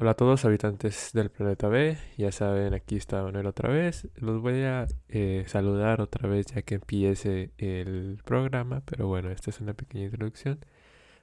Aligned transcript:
Hola 0.00 0.12
a 0.12 0.14
todos 0.14 0.44
habitantes 0.44 1.10
del 1.12 1.28
planeta 1.28 1.66
B, 1.66 1.98
ya 2.16 2.30
saben, 2.30 2.72
aquí 2.72 2.94
está 2.94 3.20
Manuel 3.24 3.46
otra 3.46 3.68
vez. 3.68 4.06
Los 4.14 4.40
voy 4.40 4.62
a 4.62 4.86
eh, 5.08 5.42
saludar 5.48 6.00
otra 6.00 6.28
vez 6.28 6.46
ya 6.46 6.62
que 6.62 6.76
empiece 6.76 7.50
el 7.58 8.20
programa, 8.24 8.80
pero 8.84 9.08
bueno, 9.08 9.28
esta 9.32 9.50
es 9.50 9.60
una 9.60 9.74
pequeña 9.74 10.04
introducción 10.04 10.60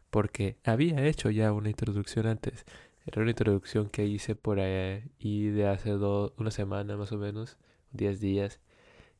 porque 0.10 0.58
había 0.66 1.06
hecho 1.06 1.30
ya 1.30 1.54
una 1.54 1.70
introducción 1.70 2.28
antes. 2.28 2.66
Era 3.06 3.22
una 3.22 3.32
introducción 3.32 3.90
que 3.90 4.08
hice 4.08 4.36
por 4.36 4.60
ahí 4.60 5.50
de 5.52 5.68
hace 5.70 5.92
dos, 5.92 6.34
una 6.38 6.52
semana 6.52 6.98
más 6.98 7.14
o 7.14 7.18
menos, 7.18 7.58
10 7.94 8.20
días. 8.20 8.60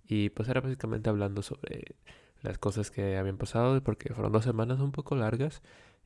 Y 0.06 0.32
pues 0.32 0.50
era 0.50 0.60
básicamente 0.62 1.10
hablando 1.10 1.42
sobre 1.44 1.96
las 2.42 2.58
cosas 2.58 2.92
que 2.92 3.18
habían 3.18 3.38
pasado, 3.38 3.82
porque 3.84 4.14
fueron 4.14 4.34
dos 4.34 4.44
semanas 4.44 4.82
un 4.82 4.92
poco 4.92 5.16
largas. 5.16 5.62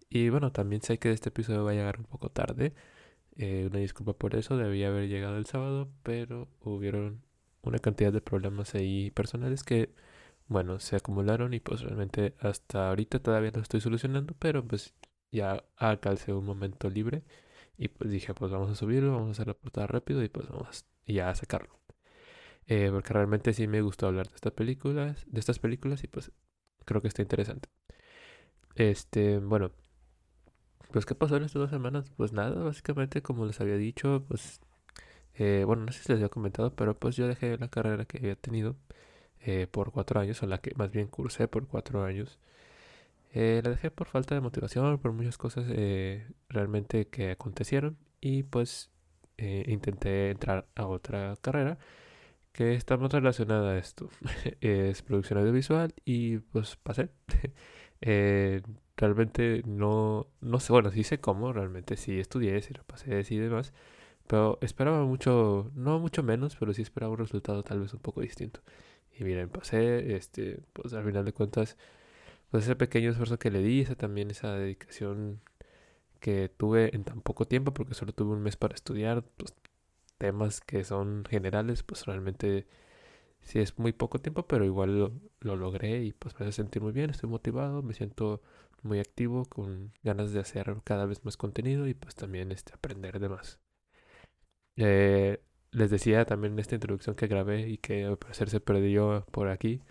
Y 0.10 0.30
bueno, 0.30 0.52
también 0.52 0.84
sé 0.84 1.00
que 1.00 1.12
este 1.12 1.30
episodio 1.30 1.64
va 1.64 1.72
a 1.72 1.74
llegar 1.74 1.98
un 2.00 2.06
poco 2.06 2.30
tarde. 2.30 2.74
Eh, 3.40 3.68
una 3.72 3.80
disculpa 3.80 4.14
por 4.14 4.36
eso, 4.36 4.58
debía 4.58 4.90
haber 4.90 5.08
llegado 5.08 5.38
el 5.38 5.46
sábado, 5.46 5.90
pero 6.04 6.50
hubieron 6.62 7.24
una 7.62 7.80
cantidad 7.80 8.12
de 8.14 8.22
problemas 8.22 8.76
ahí 8.76 9.12
personales 9.12 9.64
que, 9.64 9.94
bueno, 10.48 10.80
se 10.80 10.98
acumularon 10.98 11.54
y 11.54 11.60
pues 11.62 11.82
realmente 11.82 12.36
hasta 12.40 12.90
ahorita 12.90 13.20
todavía 13.20 13.52
lo 13.54 13.62
estoy 13.62 13.82
solucionando, 13.82 14.36
pero 14.40 14.66
pues 14.68 14.94
ya 15.32 15.64
alcancé 15.78 16.34
un 16.34 16.46
momento 16.46 16.90
libre 16.90 17.24
y 17.78 17.90
pues 17.90 18.12
dije, 18.12 18.34
pues 18.34 18.52
vamos 18.52 18.72
a 18.72 18.76
subirlo, 18.76 19.14
vamos 19.14 19.30
a 19.30 19.32
hacer 19.34 19.48
la 19.48 19.54
portada 19.56 19.88
rápido 19.88 20.24
y 20.24 20.30
pues 20.30 20.50
vamos 20.50 20.86
ya 21.08 21.30
a 21.30 21.36
sacarlo. 21.36 21.80
Eh, 22.68 22.90
porque 22.92 23.14
realmente 23.14 23.54
sí 23.54 23.68
me 23.68 23.82
gustó 23.82 24.08
hablar 24.08 24.30
de 24.30 24.36
estas 24.36 24.54
películas, 24.54 25.26
de 25.28 25.40
estas 25.40 25.60
películas 25.60 26.04
y 26.04 26.08
pues 26.08 26.32
creo 26.86 27.02
que 27.02 27.08
está 27.10 27.22
interesante. 27.22 27.70
Este, 28.76 29.40
bueno, 29.40 29.72
pues, 30.92 31.06
¿qué 31.06 31.16
pasó 31.16 31.38
en 31.38 31.44
estas 31.44 31.62
dos 31.62 31.70
semanas? 31.70 32.12
Pues 32.18 32.34
nada, 32.34 32.64
básicamente, 32.64 33.22
como 33.22 33.46
les 33.46 33.62
había 33.62 33.78
dicho, 33.78 34.24
pues, 34.28 34.62
eh, 35.36 35.64
bueno, 35.66 35.86
no 35.86 35.92
sé 35.92 36.04
si 36.04 36.10
les 36.12 36.18
había 36.18 36.30
comentado, 36.30 36.76
pero 36.76 36.98
pues 37.00 37.16
yo 37.16 37.28
dejé 37.28 37.58
la 37.58 37.70
carrera 37.70 38.06
que 38.06 38.18
había 38.20 38.36
tenido 38.36 38.76
eh, 39.42 39.68
por 39.72 39.92
cuatro 39.92 40.20
años, 40.20 40.42
o 40.44 40.48
la 40.48 40.60
que 40.60 40.74
más 40.76 40.92
bien 40.92 41.08
cursé 41.08 41.48
por 41.48 41.68
cuatro 41.68 42.04
años. 42.04 42.40
Eh, 43.34 43.62
la 43.64 43.72
dejé 43.72 43.92
por 43.92 44.08
falta 44.08 44.36
de 44.36 44.42
motivación, 44.42 45.00
por 45.00 45.14
muchas 45.14 45.38
cosas 45.38 45.66
realmente 46.50 47.08
que 47.10 47.32
acontecieron 47.32 47.98
y 48.22 48.44
pues 48.44 48.92
intenté 49.38 50.32
entrar 50.32 50.68
a 50.76 50.88
otra 50.88 51.36
carrera 51.42 51.78
que 52.54 52.76
está 52.76 52.98
más 52.98 53.12
relacionada 53.14 53.72
a 53.74 53.78
esto. 53.78 54.10
es 54.62 55.02
producción 55.04 55.40
audiovisual 55.40 55.94
y 56.06 56.40
pues 56.40 56.76
pasé. 56.78 57.10
realmente 59.00 59.64
no, 59.66 60.28
no 60.42 60.60
sé, 60.60 60.74
bueno, 60.74 60.92
sí 60.92 61.04
sé 61.04 61.20
cómo, 61.20 61.54
realmente 61.54 61.98
sí 61.98 62.20
estudié, 62.20 62.62
sí 62.62 62.74
lo 62.74 62.84
pasé, 62.84 63.24
sí 63.24 63.38
demás, 63.38 63.74
pero 64.28 64.60
esperaba 64.62 65.06
mucho, 65.06 65.72
no 65.76 66.00
mucho 66.00 66.24
menos, 66.24 66.56
pero 66.58 66.74
sí 66.74 66.82
esperaba 66.82 67.14
un 67.14 67.20
resultado 67.20 67.64
tal 67.64 67.80
vez 67.82 67.94
un 67.94 68.02
poco 68.02 68.22
distinto. 68.22 68.62
Y 69.20 69.24
miren, 69.24 69.50
pasé, 69.50 70.16
este, 70.16 70.62
pues 70.74 70.94
al 70.94 71.04
final 71.06 71.26
de 71.26 71.34
cuentas, 71.34 71.78
pues 72.52 72.66
ese 72.66 72.76
pequeño 72.76 73.12
esfuerzo 73.12 73.40
que 73.40 73.52
le 73.52 73.62
di, 73.64 73.82
esa 73.82 73.96
también 73.96 74.32
esa 74.32 74.54
dedicación 74.56 75.42
que 76.20 76.50
tuve 76.50 76.96
en 76.96 77.04
tan 77.06 77.22
poco 77.22 77.46
tiempo, 77.48 77.74
porque 77.74 77.94
solo 77.96 78.14
tuve 78.14 78.34
un 78.34 78.42
mes 78.44 78.58
para 78.58 78.76
estudiar, 78.76 79.24
pues 79.38 79.56
temas 80.18 80.62
que 80.62 80.84
son 80.84 81.26
generales, 81.30 81.84
pues 81.84 82.06
realmente 82.06 82.68
sí 83.44 83.60
es 83.60 83.80
muy 83.80 83.94
poco 83.94 84.20
tiempo, 84.20 84.48
pero 84.48 84.66
igual 84.66 85.12
lo 85.42 85.56
logré 85.56 86.04
y 86.04 86.14
pues 86.14 86.40
me 86.40 86.46
hace 86.46 86.54
sentir 86.54 86.82
muy 86.82 86.92
bien, 86.94 87.10
estoy 87.10 87.30
motivado, 87.30 87.82
me 87.84 87.94
siento 87.94 88.42
muy 88.84 89.00
activo, 89.00 89.46
con 89.46 89.94
ganas 90.04 90.32
de 90.34 90.40
hacer 90.40 90.76
cada 90.84 91.06
vez 91.06 91.26
más 91.26 91.38
contenido 91.38 91.88
y 91.88 91.94
pues 91.94 92.16
también 92.16 92.52
este, 92.52 92.74
aprender 92.74 93.20
de 93.20 93.30
más. 93.30 93.60
Eh, 94.78 95.42
les 95.72 95.92
decía 95.92 96.26
también 96.26 96.54
en 96.54 96.60
esta 96.60 96.76
introducción 96.76 97.16
que 97.16 97.28
grabé 97.28 97.68
y 97.70 97.78
que 97.78 98.06
al 98.06 98.18
parecer 98.18 98.50
se 98.50 98.60
perdió 98.62 99.26
por 99.32 99.50
aquí, 99.50 99.82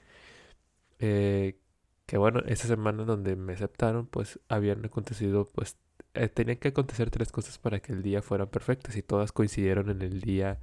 eh, 0.99 1.59
que 2.07 2.19
bueno, 2.19 2.41
esa 2.47 2.69
semana 2.69 3.05
donde 3.05 3.37
me 3.37 3.53
aceptaron, 3.55 4.07
pues 4.07 4.41
habían 4.49 4.85
acontecido, 4.85 5.47
pues 5.55 5.77
eh, 6.15 6.29
tenían 6.29 6.59
que 6.59 6.69
acontecer 6.69 7.11
tres 7.11 7.31
cosas 7.33 7.59
para 7.59 7.81
que 7.81 7.93
el 7.93 8.03
día 8.03 8.23
fuera 8.23 8.47
perfecto 8.51 8.91
y 8.97 9.03
todas 9.03 9.33
coincidieron 9.33 9.91
en 9.91 10.03
el 10.03 10.21
día, 10.21 10.59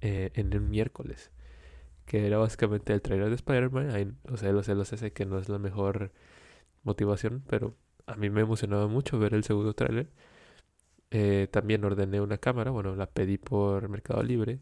en 0.00 0.52
el 0.52 0.60
miércoles, 0.60 1.30
que 2.06 2.26
era 2.26 2.38
básicamente 2.38 2.92
el 2.92 3.02
trailer 3.02 3.28
de 3.30 3.36
Spider-Man, 3.36 4.18
o 4.24 4.36
sea, 4.36 4.52
lo 4.52 4.62
sé, 4.62 4.74
lo 4.74 4.84
sé, 4.84 5.12
que 5.12 5.26
no 5.26 5.38
es 5.38 5.48
la 5.48 5.58
mejor 5.58 6.12
motivación, 6.82 7.42
pero 7.48 7.76
a 8.06 8.16
mí 8.16 8.30
me 8.30 8.42
emocionaba 8.42 8.88
mucho 8.88 9.18
ver 9.18 9.34
el 9.34 9.44
segundo 9.44 9.74
tráiler. 9.74 10.10
Eh, 11.10 11.48
también 11.50 11.84
ordené 11.84 12.20
una 12.20 12.38
cámara, 12.38 12.70
bueno, 12.70 12.96
la 12.96 13.06
pedí 13.06 13.38
por 13.38 13.88
Mercado 13.88 14.22
Libre, 14.22 14.60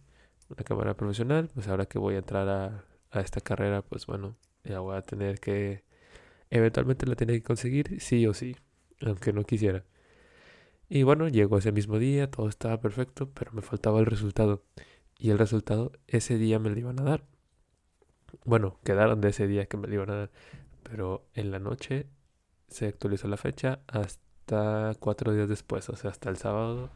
una 0.48 0.64
cámara 0.64 0.94
profesional, 0.94 1.48
pues 1.54 1.68
ahora 1.68 1.86
que 1.86 1.98
voy 1.98 2.16
a 2.16 2.18
entrar 2.18 2.48
a, 2.48 2.84
a 3.10 3.20
esta 3.20 3.40
carrera, 3.40 3.82
pues 3.82 4.06
bueno, 4.06 4.36
ya 4.64 4.80
voy 4.80 4.96
a 4.96 5.02
tener 5.02 5.40
que, 5.40 5.84
eventualmente 6.50 7.06
la 7.06 7.16
tenía 7.16 7.36
que 7.36 7.42
conseguir, 7.42 8.00
sí 8.00 8.26
o 8.26 8.34
sí, 8.34 8.56
aunque 9.00 9.32
no 9.32 9.44
quisiera. 9.44 9.84
Y 10.88 11.04
bueno, 11.04 11.28
llegó 11.28 11.58
ese 11.58 11.72
mismo 11.72 11.98
día, 11.98 12.30
todo 12.30 12.48
estaba 12.48 12.80
perfecto, 12.80 13.30
pero 13.30 13.52
me 13.52 13.62
faltaba 13.62 14.00
el 14.00 14.06
resultado. 14.06 14.64
Y 15.18 15.30
el 15.30 15.38
resultado 15.38 15.92
ese 16.08 16.36
día 16.38 16.58
me 16.58 16.70
lo 16.70 16.78
iban 16.78 17.00
a 17.00 17.04
dar. 17.04 17.24
Bueno, 18.44 18.78
quedaron 18.84 19.20
de 19.20 19.28
ese 19.30 19.46
día 19.46 19.66
que 19.66 19.76
me 19.76 19.86
lo 19.88 19.94
iban 19.94 20.10
a 20.10 20.14
dar 20.16 20.30
pero 20.90 21.26
en 21.34 21.50
la 21.50 21.58
noche 21.58 22.06
se 22.68 22.86
actualizó 22.86 23.28
la 23.28 23.36
fecha 23.36 23.80
hasta 23.86 24.94
cuatro 24.98 25.32
días 25.32 25.48
después, 25.48 25.88
o 25.88 25.96
sea, 25.96 26.10
hasta 26.10 26.30
el 26.30 26.36
sábado. 26.36 26.90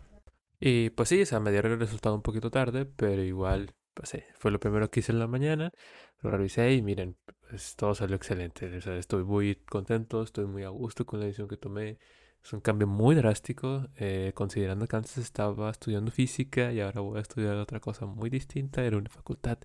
Y 0.60 0.90
pues 0.90 1.08
sí, 1.10 1.22
o 1.22 1.26
sea, 1.26 1.40
me 1.40 1.52
dieron 1.52 1.72
el 1.72 1.80
resultado 1.80 2.14
un 2.14 2.22
poquito 2.22 2.50
tarde, 2.50 2.86
pero 2.86 3.22
igual, 3.22 3.74
pues 3.94 4.08
sí, 4.10 4.22
fue 4.38 4.50
lo 4.50 4.60
primero 4.60 4.90
que 4.90 5.00
hice 5.00 5.12
en 5.12 5.18
la 5.18 5.26
mañana, 5.26 5.72
lo 6.20 6.30
revisé 6.30 6.72
y 6.74 6.82
miren, 6.82 7.16
pues 7.48 7.76
todo 7.76 7.94
salió 7.94 8.16
excelente, 8.16 8.76
o 8.76 8.80
sea, 8.80 8.96
estoy 8.96 9.24
muy 9.24 9.56
contento, 9.56 10.22
estoy 10.22 10.46
muy 10.46 10.64
a 10.64 10.70
gusto 10.70 11.06
con 11.06 11.20
la 11.20 11.26
decisión 11.26 11.48
que 11.48 11.56
tomé. 11.56 11.98
Es 12.42 12.52
un 12.52 12.60
cambio 12.60 12.86
muy 12.86 13.14
drástico, 13.14 13.88
eh, 13.96 14.32
considerando 14.34 14.86
que 14.86 14.96
antes 14.96 15.16
estaba 15.16 15.70
estudiando 15.70 16.10
física 16.10 16.72
y 16.72 16.80
ahora 16.80 17.00
voy 17.00 17.18
a 17.18 17.22
estudiar 17.22 17.56
otra 17.56 17.80
cosa 17.80 18.04
muy 18.06 18.28
distinta, 18.28 18.84
era 18.84 18.98
una 18.98 19.08
facultad 19.08 19.58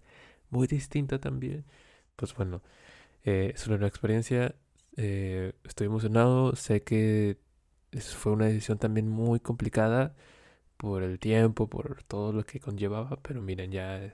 muy 0.50 0.68
distinta 0.68 1.19
también. 1.19 1.66
Pues 2.16 2.34
bueno, 2.35 2.62
eh, 3.24 3.52
es 3.56 3.68
una 3.68 3.88
experiencia. 3.88 4.56
Eh, 4.97 5.53
estoy 5.63 5.88
emocionado. 5.88 6.56
Sé 6.56 6.84
que 6.84 7.38
fue 8.18 8.34
una 8.34 8.46
decisión 8.46 8.78
también 8.78 9.09
muy 9.09 9.40
complicada 9.40 10.16
por 10.78 11.03
el 11.03 11.19
tiempo, 11.19 11.68
por 11.69 12.03
todo 12.03 12.34
lo 12.34 12.46
que 12.46 12.59
conllevaba. 12.59 13.18
Pero 13.22 13.41
miren, 13.41 13.72
ya 13.72 14.13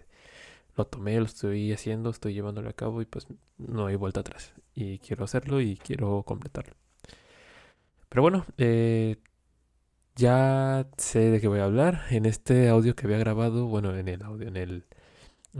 lo 0.75 0.85
tomé, 0.87 1.17
lo 1.19 1.25
estoy 1.25 1.71
haciendo, 1.73 2.09
estoy 2.09 2.33
llevándolo 2.33 2.69
a 2.69 2.73
cabo 2.73 3.01
y 3.01 3.05
pues 3.05 3.27
no 3.57 3.87
hay 3.87 3.95
vuelta 3.95 4.21
atrás. 4.21 4.53
Y 4.75 4.99
quiero 4.99 5.25
hacerlo 5.25 5.61
y 5.61 5.77
quiero 5.77 6.23
completarlo. 6.23 6.75
Pero 8.09 8.21
bueno, 8.21 8.45
eh, 8.57 9.17
ya 10.15 10.87
sé 10.97 11.31
de 11.31 11.41
qué 11.41 11.47
voy 11.47 11.59
a 11.59 11.65
hablar. 11.65 12.03
En 12.11 12.25
este 12.25 12.69
audio 12.69 12.95
que 12.95 13.05
había 13.07 13.17
grabado, 13.17 13.67
bueno, 13.67 13.95
en 13.95 14.07
el 14.07 14.23
audio, 14.23 14.47
en 14.47 14.57
el 14.57 14.85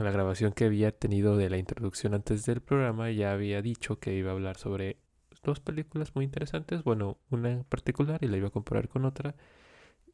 la 0.04 0.10
grabación 0.10 0.52
que 0.52 0.66
había 0.66 0.92
tenido 0.92 1.36
de 1.36 1.50
la 1.50 1.58
introducción 1.58 2.14
antes 2.14 2.44
del 2.44 2.60
programa 2.60 3.10
ya 3.10 3.32
había 3.32 3.62
dicho 3.62 3.98
que 3.98 4.14
iba 4.14 4.30
a 4.30 4.34
hablar 4.34 4.58
sobre 4.58 4.98
dos 5.42 5.60
películas 5.60 6.14
muy 6.14 6.24
interesantes, 6.24 6.82
bueno, 6.84 7.18
una 7.30 7.50
en 7.50 7.64
particular 7.64 8.22
y 8.22 8.28
la 8.28 8.36
iba 8.36 8.48
a 8.48 8.50
comparar 8.50 8.88
con 8.88 9.04
otra 9.04 9.34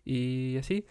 y 0.04 0.56
así, 0.58 0.86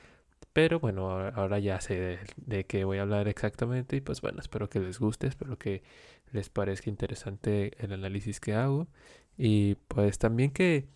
pero 0.54 0.80
bueno, 0.80 1.10
ahora 1.10 1.60
ya 1.60 1.80
sé 1.80 2.20
de, 2.38 2.66
qué 2.66 2.84
voy 2.84 2.98
a 2.98 3.04
hablar 3.04 3.28
exactamente 3.28 3.96
y 3.96 4.02
pues 4.02 4.22
bueno, 4.22 4.40
espero 4.40 4.70
que 4.70 4.80
les 4.80 5.00
guste, 5.00 5.28
espero 5.28 5.58
que 5.58 5.84
les 6.32 6.50
parezca 6.50 6.90
interesante 6.90 7.72
el 7.84 7.94
análisis 7.94 8.40
que 8.40 8.54
hago. 8.54 8.88
Y 9.38 9.76
pues 9.88 10.20
también 10.20 10.52
que 10.52 10.88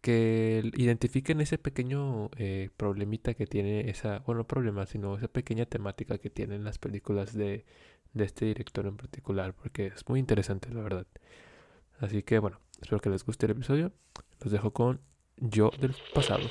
que 0.00 0.62
identifiquen 0.76 1.40
ese 1.40 1.58
pequeño 1.58 2.30
eh, 2.36 2.70
problemita 2.76 3.34
que 3.34 3.46
tiene 3.46 3.90
esa, 3.90 4.20
bueno, 4.20 4.40
no 4.40 4.46
problema, 4.46 4.86
sino 4.86 5.16
esa 5.16 5.28
pequeña 5.28 5.66
temática 5.66 6.18
que 6.18 6.30
tienen 6.30 6.64
las 6.64 6.78
películas 6.78 7.34
de, 7.34 7.64
de 8.14 8.24
este 8.24 8.46
director 8.46 8.86
en 8.86 8.96
particular, 8.96 9.54
porque 9.54 9.88
es 9.88 10.08
muy 10.08 10.18
interesante, 10.18 10.72
la 10.72 10.82
verdad. 10.82 11.06
Así 11.98 12.22
que 12.22 12.38
bueno, 12.38 12.60
espero 12.80 13.00
que 13.00 13.10
les 13.10 13.24
guste 13.24 13.46
el 13.46 13.52
episodio. 13.52 13.92
Los 14.40 14.52
dejo 14.52 14.72
con 14.72 15.00
Yo 15.36 15.70
del 15.78 15.94
pasado. 16.14 16.48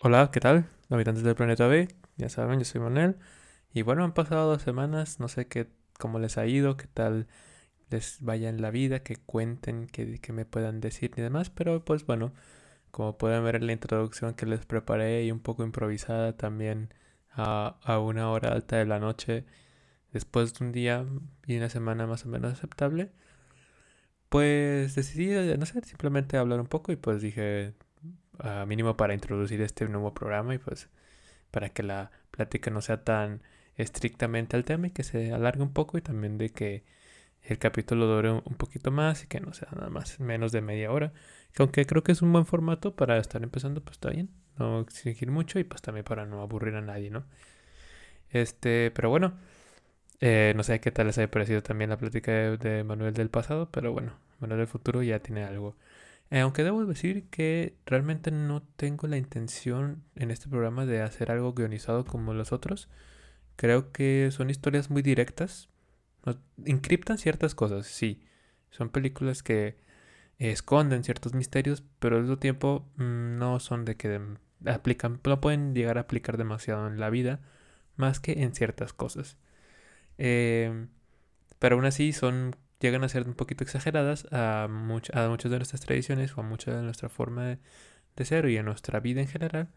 Hola, 0.00 0.30
¿qué 0.32 0.38
tal? 0.38 0.68
Habitantes 0.90 1.24
del 1.24 1.34
planeta 1.34 1.66
B, 1.66 1.88
ya 2.16 2.28
saben, 2.28 2.58
yo 2.58 2.64
soy 2.64 2.80
Manuel. 2.80 3.16
Y 3.72 3.82
bueno, 3.82 4.04
han 4.04 4.14
pasado 4.14 4.48
dos 4.50 4.62
semanas, 4.62 5.18
no 5.18 5.26
sé 5.26 5.48
qué, 5.48 5.66
cómo 5.98 6.20
les 6.20 6.38
ha 6.38 6.46
ido, 6.46 6.76
qué 6.76 6.86
tal 6.86 7.26
les 7.90 8.18
vaya 8.20 8.48
en 8.48 8.62
la 8.62 8.70
vida, 8.70 9.02
que 9.02 9.16
cuenten, 9.16 9.86
que, 9.88 10.18
que 10.20 10.32
me 10.32 10.44
puedan 10.44 10.80
decir 10.80 11.12
y 11.16 11.20
demás. 11.22 11.50
Pero 11.50 11.84
pues 11.84 12.06
bueno, 12.06 12.32
como 12.90 13.18
pueden 13.18 13.44
ver 13.44 13.56
en 13.56 13.66
la 13.66 13.72
introducción 13.72 14.34
que 14.34 14.46
les 14.46 14.66
preparé 14.66 15.24
y 15.24 15.32
un 15.32 15.40
poco 15.40 15.64
improvisada 15.64 16.36
también 16.36 16.92
a, 17.32 17.78
a 17.82 17.98
una 18.00 18.30
hora 18.30 18.52
alta 18.52 18.76
de 18.76 18.86
la 18.86 19.00
noche, 19.00 19.44
después 20.12 20.54
de 20.54 20.64
un 20.66 20.72
día 20.72 21.06
y 21.46 21.56
una 21.58 21.68
semana 21.70 22.06
más 22.06 22.24
o 22.26 22.28
menos 22.28 22.52
aceptable, 22.52 23.10
pues 24.28 24.94
decidí, 24.94 25.28
no 25.58 25.66
sé, 25.66 25.80
simplemente 25.84 26.36
hablar 26.36 26.60
un 26.60 26.66
poco 26.66 26.92
y 26.92 26.96
pues 26.96 27.22
dije, 27.22 27.74
mínimo 28.66 28.96
para 28.96 29.14
introducir 29.14 29.60
este 29.60 29.88
nuevo 29.88 30.12
programa 30.14 30.54
y 30.54 30.58
pues 30.58 30.88
para 31.50 31.68
que 31.70 31.82
la 31.82 32.10
plática 32.30 32.70
no 32.70 32.80
sea 32.80 33.04
tan 33.04 33.42
estrictamente 33.76 34.56
al 34.56 34.64
tema 34.64 34.88
y 34.88 34.90
que 34.90 35.04
se 35.04 35.32
alargue 35.32 35.62
un 35.62 35.72
poco 35.72 35.98
y 35.98 36.02
también 36.02 36.38
de 36.38 36.50
que 36.50 36.84
el 37.44 37.58
capítulo 37.58 38.06
dure 38.06 38.30
un 38.30 38.54
poquito 38.56 38.90
más 38.90 39.24
y 39.24 39.26
que 39.26 39.40
no 39.40 39.52
sea 39.52 39.68
nada 39.74 39.90
más 39.90 40.18
menos 40.20 40.52
de 40.52 40.62
media 40.62 40.90
hora. 40.90 41.12
Que 41.52 41.62
aunque 41.62 41.86
creo 41.86 42.02
que 42.02 42.12
es 42.12 42.22
un 42.22 42.32
buen 42.32 42.46
formato 42.46 42.96
para 42.96 43.18
estar 43.18 43.42
empezando, 43.42 43.82
pues 43.82 43.96
está 43.96 44.10
bien. 44.10 44.30
No 44.58 44.80
exigir 44.80 45.30
mucho 45.30 45.58
y 45.58 45.64
pues 45.64 45.82
también 45.82 46.04
para 46.04 46.26
no 46.26 46.40
aburrir 46.42 46.74
a 46.76 46.80
nadie, 46.80 47.10
¿no? 47.10 47.24
Este, 48.30 48.90
pero 48.92 49.10
bueno, 49.10 49.34
eh, 50.20 50.52
no 50.56 50.62
sé 50.62 50.80
qué 50.80 50.90
tal 50.90 51.06
les 51.06 51.18
haya 51.18 51.30
parecido 51.30 51.62
también 51.62 51.90
la 51.90 51.98
plática 51.98 52.32
de, 52.32 52.84
Manuel 52.84 53.14
del 53.14 53.30
pasado, 53.30 53.70
pero 53.70 53.92
bueno, 53.92 54.14
Manuel 54.40 54.60
del 54.60 54.68
futuro 54.68 55.02
ya 55.02 55.20
tiene 55.20 55.44
algo. 55.44 55.76
Eh, 56.30 56.40
aunque 56.40 56.64
debo 56.64 56.84
decir 56.86 57.28
que 57.30 57.76
realmente 57.86 58.30
no 58.30 58.62
tengo 58.76 59.06
la 59.06 59.18
intención 59.18 60.02
en 60.16 60.30
este 60.30 60.48
programa 60.48 60.86
de 60.86 61.02
hacer 61.02 61.30
algo 61.30 61.54
guionizado 61.54 62.04
como 62.04 62.34
los 62.34 62.52
otros. 62.52 62.88
Creo 63.56 63.92
que 63.92 64.30
son 64.32 64.50
historias 64.50 64.90
muy 64.90 65.02
directas. 65.02 65.68
Encriptan 66.64 67.18
ciertas 67.18 67.54
cosas, 67.54 67.86
sí. 67.86 68.22
Son 68.70 68.88
películas 68.90 69.42
que 69.42 69.76
esconden 70.38 71.04
ciertos 71.04 71.34
misterios, 71.34 71.84
pero 71.98 72.16
al 72.16 72.22
mismo 72.22 72.38
tiempo 72.38 72.88
mm, 72.96 73.38
no 73.38 73.60
son 73.60 73.84
de 73.84 73.96
que 73.96 74.20
aplican, 74.66 75.20
no 75.24 75.40
pueden 75.40 75.74
llegar 75.74 75.98
a 75.98 76.02
aplicar 76.02 76.36
demasiado 76.36 76.86
en 76.88 76.98
la 76.98 77.10
vida, 77.10 77.40
más 77.96 78.20
que 78.20 78.42
en 78.42 78.54
ciertas 78.54 78.92
cosas. 78.92 79.36
Eh, 80.18 80.86
pero 81.58 81.76
aún 81.76 81.86
así 81.86 82.12
son 82.12 82.56
llegan 82.80 83.04
a 83.04 83.08
ser 83.08 83.26
un 83.26 83.34
poquito 83.34 83.64
exageradas 83.64 84.26
a, 84.32 84.64
a 84.64 84.68
muchas 84.68 85.50
de 85.50 85.56
nuestras 85.56 85.80
tradiciones 85.80 86.36
o 86.36 86.40
a 86.40 86.44
mucha 86.44 86.74
de 86.74 86.82
nuestra 86.82 87.08
forma 87.08 87.44
de, 87.44 87.58
de, 88.16 88.24
ser 88.24 88.48
y 88.48 88.58
a 88.58 88.62
nuestra 88.62 89.00
vida 89.00 89.20
en 89.22 89.28
general, 89.28 89.68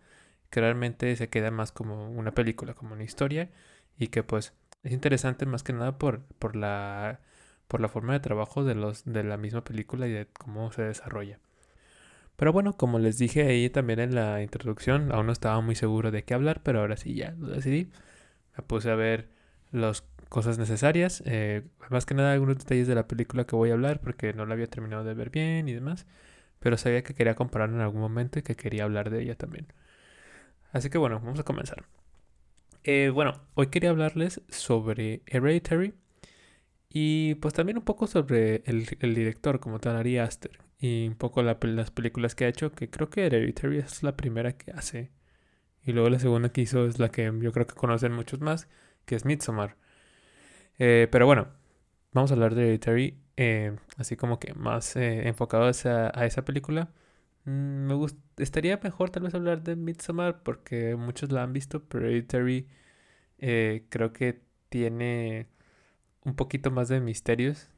que 0.50 0.62
realmente 0.62 1.16
se 1.16 1.30
queda 1.30 1.52
más 1.52 1.72
como 1.72 2.10
una 2.12 2.34
película, 2.34 2.74
como 2.74 2.94
una 2.94 3.04
historia 3.04 3.50
y 3.98 4.08
que 4.08 4.24
pues 4.24 4.54
es 4.88 4.94
interesante 4.94 5.46
más 5.46 5.64
que 5.64 5.74
nada 5.74 5.98
por, 5.98 6.22
por, 6.40 6.56
la, 6.56 7.20
por 7.68 7.82
la 7.82 7.90
forma 7.90 8.14
de 8.14 8.22
trabajo 8.22 8.64
de, 8.64 8.76
los, 8.76 9.04
de 9.06 9.24
la 9.24 9.38
misma 9.38 9.64
película 9.64 10.08
y 10.08 10.12
de 10.12 10.28
cómo 10.28 10.72
se 10.72 10.84
desarrolla. 10.84 11.40
Pero 12.38 12.54
bueno, 12.54 12.74
como 12.78 13.00
les 13.00 13.18
dije 13.18 13.44
ahí 13.48 13.70
también 13.70 14.00
en 14.00 14.16
la 14.16 14.42
introducción, 14.42 15.12
aún 15.12 15.26
no 15.28 15.34
estaba 15.34 15.60
muy 15.62 15.76
seguro 15.76 16.12
de 16.12 16.24
qué 16.24 16.34
hablar, 16.34 16.62
pero 16.64 16.80
ahora 16.80 16.96
sí 16.98 17.16
ya 17.16 17.32
lo 17.32 17.50
decidí. 17.50 17.92
Me 18.58 18.64
puse 18.64 18.92
a 18.92 18.96
ver 18.96 19.30
las 19.72 20.04
cosas 20.30 20.58
necesarias, 20.58 21.24
eh, 21.26 21.64
más 21.90 22.06
que 22.06 22.16
nada 22.16 22.34
algunos 22.34 22.58
detalles 22.58 22.88
de 22.88 22.96
la 22.96 23.08
película 23.08 23.46
que 23.46 23.56
voy 23.56 23.72
a 23.72 23.74
hablar 23.74 24.00
porque 24.02 24.34
no 24.34 24.46
la 24.46 24.54
había 24.54 24.68
terminado 24.68 25.04
de 25.04 25.14
ver 25.14 25.32
bien 25.32 25.68
y 25.70 25.74
demás, 25.74 26.06
pero 26.60 26.78
sabía 26.78 27.04
que 27.04 27.14
quería 27.16 27.36
compararla 27.36 27.78
en 27.78 27.82
algún 27.82 28.02
momento 28.02 28.40
y 28.40 28.44
que 28.44 28.56
quería 28.56 28.86
hablar 28.86 29.10
de 29.10 29.24
ella 29.24 29.36
también. 29.36 29.68
Así 30.72 30.90
que 30.90 30.98
bueno, 30.98 31.20
vamos 31.20 31.40
a 31.40 31.44
comenzar. 31.44 31.86
Eh, 32.90 33.10
bueno, 33.14 33.34
hoy 33.56 33.68
quería 33.68 33.90
hablarles 33.90 34.42
sobre 34.48 35.22
Hereditary 35.26 35.94
y 36.90 37.36
pues 37.36 37.54
también 37.54 37.78
un 37.78 37.84
poco 37.84 38.08
sobre 38.08 38.64
el, 38.66 38.86
director 39.14 39.60
como 39.60 39.80
tal, 39.80 39.98
Ari 39.98 40.20
Aster, 40.20 40.60
y 40.80 41.08
un 41.10 41.16
poco 41.16 41.44
las 41.44 41.92
películas 41.92 42.34
que 42.36 42.46
ha 42.46 42.48
hecho, 42.48 42.72
que 42.72 42.90
creo 42.90 43.10
que 43.10 43.26
Hereditary 43.26 43.80
es 43.80 44.04
la 44.04 44.16
primera 44.16 44.54
que 44.54 44.72
hace. 44.72 45.12
Y 45.84 45.94
luego 45.94 46.10
la 46.10 46.20
segunda 46.20 46.50
que 46.50 46.62
hizo 46.62 46.86
es 46.88 47.00
la 47.00 47.10
que 47.10 47.26
yo 47.42 47.52
creo 47.52 47.68
que 47.68 47.76
conocen 47.76 48.14
muchos 48.14 48.42
más, 48.42 48.70
que 49.06 49.16
es 49.16 49.26
Midsommar. 49.26 49.78
Eh, 50.80 51.08
pero 51.12 51.26
bueno, 51.26 51.50
vamos 52.14 52.32
a 52.32 52.36
hablar 52.36 52.56
de 52.56 52.64
Hereditary, 52.64 53.18
eh, 53.38 53.76
así 53.98 54.16
como 54.18 54.40
que 54.40 54.54
más 54.54 54.96
eh, 54.96 55.28
enfocado 55.28 55.66
a 55.66 55.72
esa, 55.72 56.12
a 56.18 56.26
esa 56.26 56.46
película. 56.46 56.90
Mm, 57.48 57.88
me 57.88 57.94
gust 57.96 58.18
estaría 58.38 58.78
mejor 58.84 59.10
tal 59.10 59.24
vez 59.24 59.34
hablar 59.34 59.64
de 59.64 59.76
Midsommar 59.76 60.44
porque 60.44 60.96
muchos 60.96 61.32
la 61.32 61.44
han 61.44 61.54
visto, 61.54 61.84
pero 61.86 62.06
Hereditary 62.08 62.68
creo 63.90 64.14
que 64.14 64.42
tiene 64.70 65.48
un 66.24 66.36
poquito 66.36 66.72
más 66.72 66.90
de 66.90 67.00
misterios. 67.00 67.70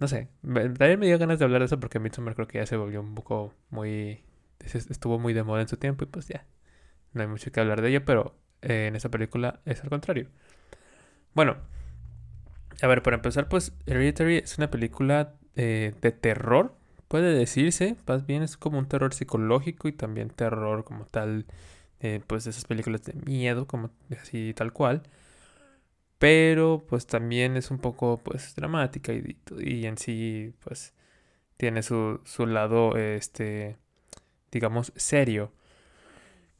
No 0.00 0.08
sé, 0.08 0.28
también 0.42 0.98
me 1.00 1.06
dio 1.06 1.18
ganas 1.18 1.38
de 1.38 1.44
hablar 1.44 1.60
de 1.60 1.66
eso 1.66 1.80
porque 1.80 1.98
Midsommar 2.00 2.34
creo 2.34 2.48
que 2.48 2.58
ya 2.58 2.66
se 2.66 2.76
volvió 2.76 3.00
un 3.00 3.14
poco 3.14 3.54
muy... 3.70 4.24
estuvo 4.60 5.18
muy 5.18 5.34
de 5.34 5.42
moda 5.42 5.62
en 5.62 5.68
su 5.68 5.76
tiempo 5.76 6.04
y 6.04 6.08
pues 6.08 6.28
ya, 6.28 6.46
no 7.12 7.22
hay 7.22 7.28
mucho 7.28 7.52
que 7.52 7.60
hablar 7.60 7.82
de 7.82 7.90
ello, 7.90 8.04
pero 8.04 8.36
en 8.62 8.96
esa 8.96 9.10
película 9.10 9.60
es 9.66 9.82
al 9.82 9.90
contrario. 9.90 10.28
Bueno, 11.34 11.58
a 12.80 12.86
ver, 12.86 13.02
para 13.02 13.16
empezar, 13.16 13.48
pues 13.48 13.72
Hereditary 13.86 14.38
es 14.38 14.56
una 14.58 14.70
película 14.70 15.34
eh, 15.56 15.94
de 16.00 16.12
terror, 16.12 16.77
puede 17.08 17.32
decirse, 17.34 17.96
más 18.06 18.26
bien 18.26 18.42
es 18.42 18.56
como 18.56 18.78
un 18.78 18.88
terror 18.88 19.14
psicológico 19.14 19.88
y 19.88 19.92
también 19.92 20.30
terror 20.30 20.84
como 20.84 21.06
tal, 21.06 21.46
eh, 22.00 22.20
pues 22.26 22.46
esas 22.46 22.64
películas 22.64 23.02
de 23.04 23.14
miedo, 23.14 23.66
como 23.66 23.90
así 24.20 24.54
tal 24.54 24.72
cual. 24.72 25.02
Pero 26.18 26.84
pues 26.88 27.06
también 27.06 27.56
es 27.56 27.70
un 27.70 27.78
poco 27.78 28.18
pues 28.22 28.54
dramática 28.56 29.12
y, 29.12 29.38
y 29.58 29.86
en 29.86 29.98
sí 29.98 30.52
pues 30.64 30.94
tiene 31.56 31.82
su, 31.82 32.20
su 32.24 32.46
lado, 32.46 32.96
este, 32.96 33.76
digamos, 34.52 34.92
serio. 34.96 35.52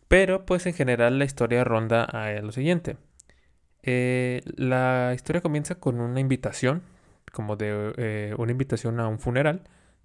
Pero 0.09 0.47
pues 0.47 0.67
en 0.67 0.75
general 0.75 1.19
la 1.19 1.25
historia 1.25 1.65
ronda 1.65 2.05
a 2.05 2.33
lo 2.43 2.53
siguiente. 2.53 2.97
Eh, 3.83 4.43
la 4.57 5.13
historia 5.15 5.41
comienza 5.43 5.77
con 5.77 6.01
una 6.01 6.21
invitación, 6.21 6.83
como 7.33 7.57
de 7.57 7.95
eh, 7.99 8.35
una 8.39 8.53
invitación 8.53 9.01
a 9.01 9.09
un 9.09 9.19
funeral 9.19 9.63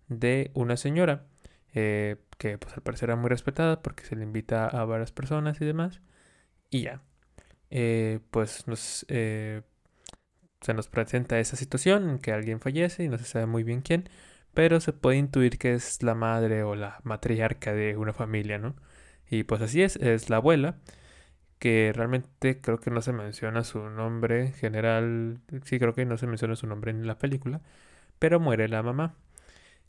de 0.09 0.51
una 0.53 0.77
señora 0.77 1.25
eh, 1.73 2.17
que 2.37 2.57
pues 2.57 2.73
al 2.75 2.83
parecer 2.83 3.09
era 3.09 3.15
muy 3.15 3.29
respetada 3.29 3.81
porque 3.81 4.05
se 4.05 4.15
le 4.15 4.23
invita 4.23 4.67
a 4.67 4.85
varias 4.85 5.11
personas 5.11 5.61
y 5.61 5.65
demás. 5.65 6.01
Y 6.69 6.83
ya, 6.83 7.01
pues 8.31 8.67
nos, 8.67 9.05
se 9.07 9.63
nos 10.73 10.87
presenta 10.87 11.39
esa 11.39 11.55
situación 11.55 12.09
en 12.09 12.19
que 12.19 12.31
alguien 12.31 12.59
fallece 12.59 13.03
y 13.03 13.09
no 13.09 13.17
se 13.17 13.25
sabe 13.25 13.45
muy 13.45 13.63
bien 13.63 13.81
quién, 13.81 14.09
pero 14.53 14.79
se 14.79 14.93
puede 14.93 15.17
intuir 15.17 15.57
que 15.57 15.73
es 15.73 16.03
la 16.03 16.15
madre 16.15 16.63
o 16.63 16.75
la 16.75 16.99
matriarca 17.03 17.73
de 17.73 17.97
una 17.97 18.13
familia, 18.13 18.57
¿no? 18.59 18.75
Y 19.29 19.43
pues 19.43 19.61
así 19.61 19.81
es, 19.83 19.95
es 19.97 20.29
la 20.29 20.37
abuela 20.37 20.77
que 21.59 21.93
realmente 21.95 22.59
creo 22.61 22.79
que 22.79 22.91
no 22.91 23.01
se 23.01 23.13
menciona 23.13 23.63
su 23.63 23.79
nombre 23.89 24.47
en 24.47 24.53
general, 24.53 25.39
sí 25.63 25.79
creo 25.79 25.93
que 25.93 26.05
no 26.05 26.17
se 26.17 26.27
menciona 26.27 26.55
su 26.57 26.67
nombre 26.67 26.91
en 26.91 27.07
la 27.07 27.17
película, 27.17 27.61
pero 28.19 28.39
muere 28.39 28.67
la 28.67 28.83
mamá, 28.83 29.15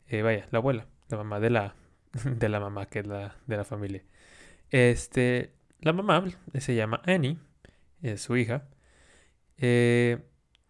eh, 0.07 0.21
vaya, 0.21 0.47
la 0.51 0.59
abuela, 0.59 0.87
la 1.09 1.17
mamá 1.17 1.39
de 1.39 1.49
la, 1.49 1.75
de 2.23 2.49
la 2.49 2.59
mamá 2.59 2.85
que 2.87 2.99
es 2.99 3.07
la 3.07 3.35
de 3.47 3.57
la 3.57 3.63
familia. 3.63 4.03
Este, 4.69 5.53
la 5.79 5.93
mamá 5.93 6.23
se 6.59 6.75
llama 6.75 7.01
Annie, 7.05 7.37
es 8.01 8.21
su 8.21 8.37
hija. 8.37 8.67
Eh, 9.57 10.19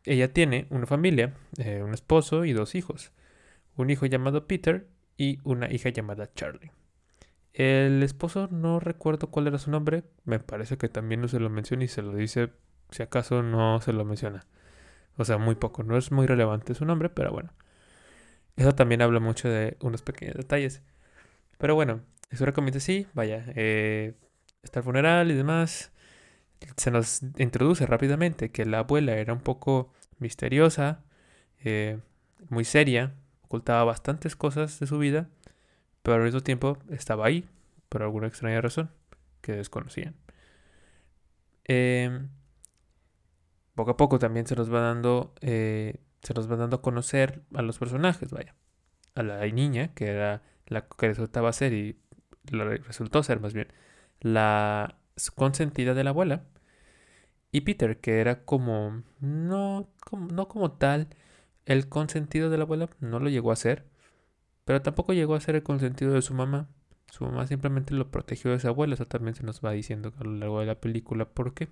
ella 0.04 0.34
tiene 0.34 0.68
una 0.70 0.86
familia, 0.86 1.34
eh, 1.58 1.82
un 1.84 1.94
esposo 1.94 2.46
y 2.46 2.54
dos 2.54 2.76
hijos. 2.76 3.12
Un 3.76 3.90
hijo 3.90 4.06
llamado 4.06 4.48
Peter 4.48 4.88
y 5.18 5.40
una 5.44 5.72
hija 5.72 5.90
llamada 5.90 6.32
Charlie. 6.34 6.72
El 7.54 8.04
esposo 8.04 8.50
no 8.52 8.80
recuerdo 8.80 9.32
cuál 9.32 9.48
era 9.48 9.58
su 9.58 9.72
nombre, 9.72 10.04
me 10.26 10.40
parece 10.40 10.78
que 10.78 10.90
también 10.90 11.22
no 11.22 11.28
se 11.30 11.40
lo 11.40 11.50
menciona 11.50 11.86
y 11.86 11.88
se 11.88 12.02
lo 12.02 12.14
dice 12.14 12.52
si 12.92 13.02
acaso 13.04 13.44
no 13.44 13.80
se 13.82 13.94
lo 13.94 14.06
menciona. 14.06 14.46
O 15.18 15.26
sea, 15.26 15.38
muy 15.38 15.56
poco, 15.56 15.84
no 15.84 15.98
es 15.98 16.12
muy 16.12 16.28
relevante 16.28 16.76
su 16.76 16.86
nombre, 16.86 17.10
pero 17.10 17.32
bueno. 17.32 17.54
Eso 18.56 18.74
también 18.76 19.02
habla 19.02 19.20
mucho 19.20 19.50
de 19.50 19.78
unos 19.82 20.02
pequeños 20.02 20.36
detalles. 20.36 20.82
Pero 21.58 21.76
bueno, 21.76 22.02
eso 22.30 22.46
recomienda 22.46 22.80
sí, 22.80 23.08
vaya, 23.14 23.46
eh, 23.56 24.14
está 24.64 24.80
el 24.80 24.86
funeral 24.86 25.32
y 25.32 25.36
demás. 25.36 25.92
Se 26.78 26.92
nos 26.92 27.22
introduce 27.38 27.86
rápidamente 27.86 28.52
que 28.52 28.66
la 28.66 28.80
abuela 28.80 29.16
era 29.18 29.34
un 29.34 29.42
poco 29.42 29.92
misteriosa, 30.20 31.04
eh, 31.64 32.00
muy 32.50 32.66
seria, 32.66 33.14
ocultaba 33.44 33.84
bastantes 33.84 34.36
cosas 34.36 34.80
de 34.80 34.88
su 34.88 34.98
vida 34.98 35.30
pero 36.06 36.18
al 36.18 36.24
mismo 36.24 36.42
tiempo 36.42 36.78
estaba 36.92 37.26
ahí 37.26 37.50
por 37.90 38.04
alguna 38.04 38.28
extraña 38.28 38.62
razón 38.62 38.92
que 39.42 39.54
desconocían. 39.54 40.16
Em, 41.64 42.30
poco 43.74 43.92
a 43.92 43.98
poco 43.98 44.20
también 44.20 44.46
se 44.46 44.56
nos 44.56 44.72
va 44.72 44.82
dando 44.82 45.34
eh, 45.42 45.96
se 46.26 46.34
nos 46.34 46.52
va 46.52 46.56
dando 46.56 46.78
a 46.78 46.82
conocer 46.82 47.44
a 47.54 47.62
los 47.62 47.78
personajes, 47.78 48.32
vaya. 48.32 48.56
A 49.14 49.24
la 49.24 49.46
niña, 49.48 49.94
que 49.94 50.08
era 50.08 50.42
la 50.68 50.88
que 50.88 51.08
resultaba 51.08 51.54
ser 51.54 51.74
y 51.74 51.98
resultó 52.44 53.24
ser 53.24 53.40
más 53.40 53.54
bien 53.54 53.68
la 54.22 54.98
consentida 55.36 55.94
de 55.94 56.04
la 56.04 56.10
abuela. 56.12 56.44
Y 57.52 57.62
Peter, 57.62 58.00
que 58.02 58.20
era 58.20 58.44
como 58.44 59.04
no, 59.20 59.90
como, 60.02 60.28
no 60.28 60.48
como 60.48 60.74
tal 60.74 61.10
el 61.66 61.90
consentido 61.90 62.50
de 62.50 62.58
la 62.58 62.64
abuela, 62.64 62.90
no 63.00 63.20
lo 63.20 63.30
llegó 63.30 63.52
a 63.52 63.56
ser, 63.56 63.86
pero 64.66 64.82
tampoco 64.82 65.14
llegó 65.14 65.36
a 65.36 65.42
ser 65.42 65.56
el 65.56 65.64
consentido 65.64 66.14
de 66.14 66.22
su 66.22 66.34
mamá. 66.34 66.70
Su 67.12 67.26
mamá 67.26 67.48
simplemente 67.48 67.94
lo 67.94 68.12
protegió 68.12 68.52
de 68.52 68.60
su 68.60 68.68
abuela. 68.68 68.96
Eso 68.96 69.06
también 69.06 69.36
se 69.36 69.44
nos 69.44 69.62
va 69.64 69.72
diciendo 69.72 70.14
a 70.20 70.24
lo 70.24 70.32
largo 70.34 70.60
de 70.62 70.66
la 70.66 70.82
película 70.82 71.26
por 71.26 71.54
qué. 71.54 71.70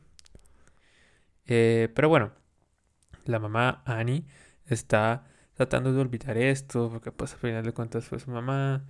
Eh, 1.46 1.90
pero 1.96 2.10
bueno, 2.10 2.32
la 3.26 3.40
mamá 3.40 3.82
Annie 3.86 4.26
está 4.66 5.26
tratando 5.56 5.94
de 5.94 6.02
olvidar 6.02 6.38
esto, 6.38 6.90
porque 6.92 7.12
pues 7.12 7.34
al 7.34 7.40
final 7.40 7.64
de 7.64 7.74
cuentas 7.74 8.06
fue 8.06 8.20
su 8.20 8.32
mamá. 8.32 8.86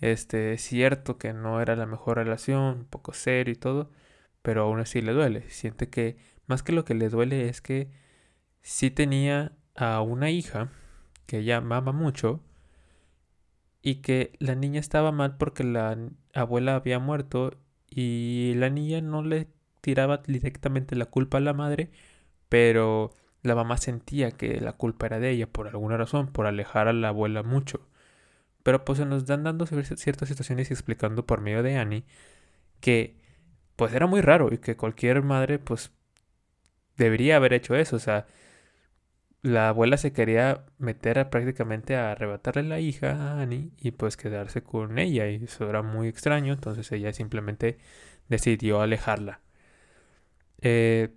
Este, 0.00 0.54
es 0.54 0.62
cierto 0.62 1.18
que 1.18 1.32
no 1.32 1.60
era 1.60 1.76
la 1.76 1.86
mejor 1.86 2.18
relación, 2.18 2.78
un 2.80 2.84
poco 2.86 3.12
serio 3.12 3.52
y 3.52 3.56
todo, 3.56 3.90
pero 4.42 4.62
aún 4.64 4.80
así 4.80 5.02
le 5.02 5.12
duele. 5.12 5.48
Siente 5.50 5.88
que 5.90 6.16
más 6.46 6.62
que 6.62 6.72
lo 6.72 6.84
que 6.84 6.94
le 6.94 7.08
duele 7.08 7.48
es 7.48 7.60
que 7.60 7.90
sí 8.62 8.90
tenía 8.90 9.52
a 9.74 10.00
una 10.02 10.30
hija 10.30 10.70
que 11.26 11.38
ella 11.38 11.58
amaba 11.58 11.92
mucho 11.92 12.42
y 13.82 13.96
que 13.96 14.32
la 14.40 14.54
niña 14.54 14.80
estaba 14.80 15.12
mal 15.12 15.36
porque 15.36 15.64
la 15.64 15.96
abuela 16.34 16.74
había 16.76 16.98
muerto 16.98 17.52
y 17.88 18.54
la 18.56 18.70
niña 18.70 19.00
no 19.00 19.22
le 19.22 19.48
tiraba 19.80 20.18
directamente 20.18 20.96
la 20.96 21.06
culpa 21.06 21.38
a 21.38 21.40
la 21.40 21.52
madre, 21.54 21.90
pero 22.48 23.12
la 23.46 23.54
mamá 23.54 23.78
sentía 23.78 24.30
que 24.32 24.60
la 24.60 24.72
culpa 24.74 25.06
era 25.06 25.20
de 25.20 25.30
ella 25.30 25.46
por 25.46 25.68
alguna 25.68 25.96
razón, 25.96 26.28
por 26.28 26.46
alejar 26.46 26.88
a 26.88 26.92
la 26.92 27.08
abuela 27.08 27.42
mucho. 27.42 27.88
Pero 28.62 28.84
pues 28.84 28.98
se 28.98 29.06
nos 29.06 29.26
dan 29.26 29.44
dando 29.44 29.66
ciertas 29.66 30.28
situaciones 30.28 30.70
y 30.70 30.74
explicando 30.74 31.26
por 31.26 31.40
medio 31.40 31.62
de 31.62 31.76
Annie 31.78 32.04
que 32.80 33.16
pues 33.76 33.94
era 33.94 34.06
muy 34.06 34.20
raro 34.22 34.52
y 34.52 34.58
que 34.58 34.76
cualquier 34.76 35.22
madre 35.22 35.58
pues 35.58 35.92
debería 36.96 37.36
haber 37.36 37.52
hecho 37.54 37.74
eso. 37.76 37.96
O 37.96 37.98
sea, 38.00 38.26
la 39.42 39.68
abuela 39.68 39.96
se 39.96 40.12
quería 40.12 40.64
meter 40.78 41.18
a, 41.18 41.30
prácticamente 41.30 41.96
a 41.96 42.12
arrebatarle 42.12 42.64
la 42.64 42.80
hija 42.80 43.12
a 43.12 43.40
Annie 43.42 43.70
y 43.78 43.92
pues 43.92 44.16
quedarse 44.16 44.62
con 44.62 44.98
ella 44.98 45.28
y 45.28 45.44
eso 45.44 45.68
era 45.68 45.82
muy 45.82 46.08
extraño, 46.08 46.52
entonces 46.52 46.90
ella 46.92 47.12
simplemente 47.12 47.78
decidió 48.28 48.80
alejarla. 48.80 49.40
Eh, 50.60 51.10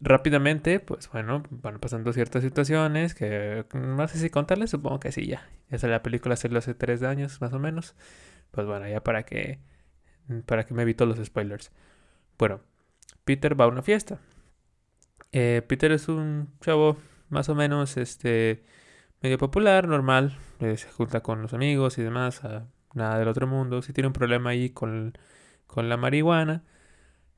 rápidamente, 0.00 0.80
pues 0.80 1.10
bueno, 1.10 1.42
van 1.50 1.78
pasando 1.78 2.12
ciertas 2.12 2.42
situaciones 2.42 3.14
que 3.14 3.66
no 3.74 4.08
sé 4.08 4.18
si 4.18 4.30
contarles, 4.30 4.70
supongo 4.70 5.00
que 5.00 5.12
sí, 5.12 5.26
ya. 5.26 5.48
Ya 5.70 5.88
la 5.88 6.02
película 6.02 6.34
hacerlo 6.34 6.58
hace 6.58 6.74
tres 6.74 7.02
años 7.02 7.40
más 7.40 7.52
o 7.52 7.58
menos. 7.58 7.94
Pues 8.50 8.66
bueno, 8.66 8.88
ya 8.88 9.02
para 9.02 9.24
que 9.24 9.60
para 10.46 10.64
que 10.64 10.74
me 10.74 10.82
evito 10.82 11.06
los 11.06 11.18
spoilers. 11.24 11.72
Bueno, 12.38 12.60
Peter 13.24 13.60
va 13.60 13.64
a 13.66 13.68
una 13.68 13.82
fiesta. 13.82 14.20
Eh, 15.32 15.62
Peter 15.66 15.92
es 15.92 16.08
un 16.08 16.48
chavo 16.60 16.96
más 17.28 17.48
o 17.48 17.54
menos 17.54 17.96
este 17.96 18.64
medio 19.22 19.38
popular, 19.38 19.86
normal, 19.86 20.38
eh, 20.60 20.76
se 20.76 20.88
junta 20.90 21.20
con 21.22 21.42
los 21.42 21.52
amigos 21.52 21.98
y 21.98 22.02
demás, 22.02 22.42
nada 22.94 23.18
del 23.18 23.28
otro 23.28 23.46
mundo. 23.46 23.82
Si 23.82 23.92
tiene 23.92 24.08
un 24.08 24.12
problema 24.12 24.50
ahí 24.50 24.70
con, 24.70 25.16
con 25.66 25.88
la 25.88 25.96
marihuana, 25.96 26.64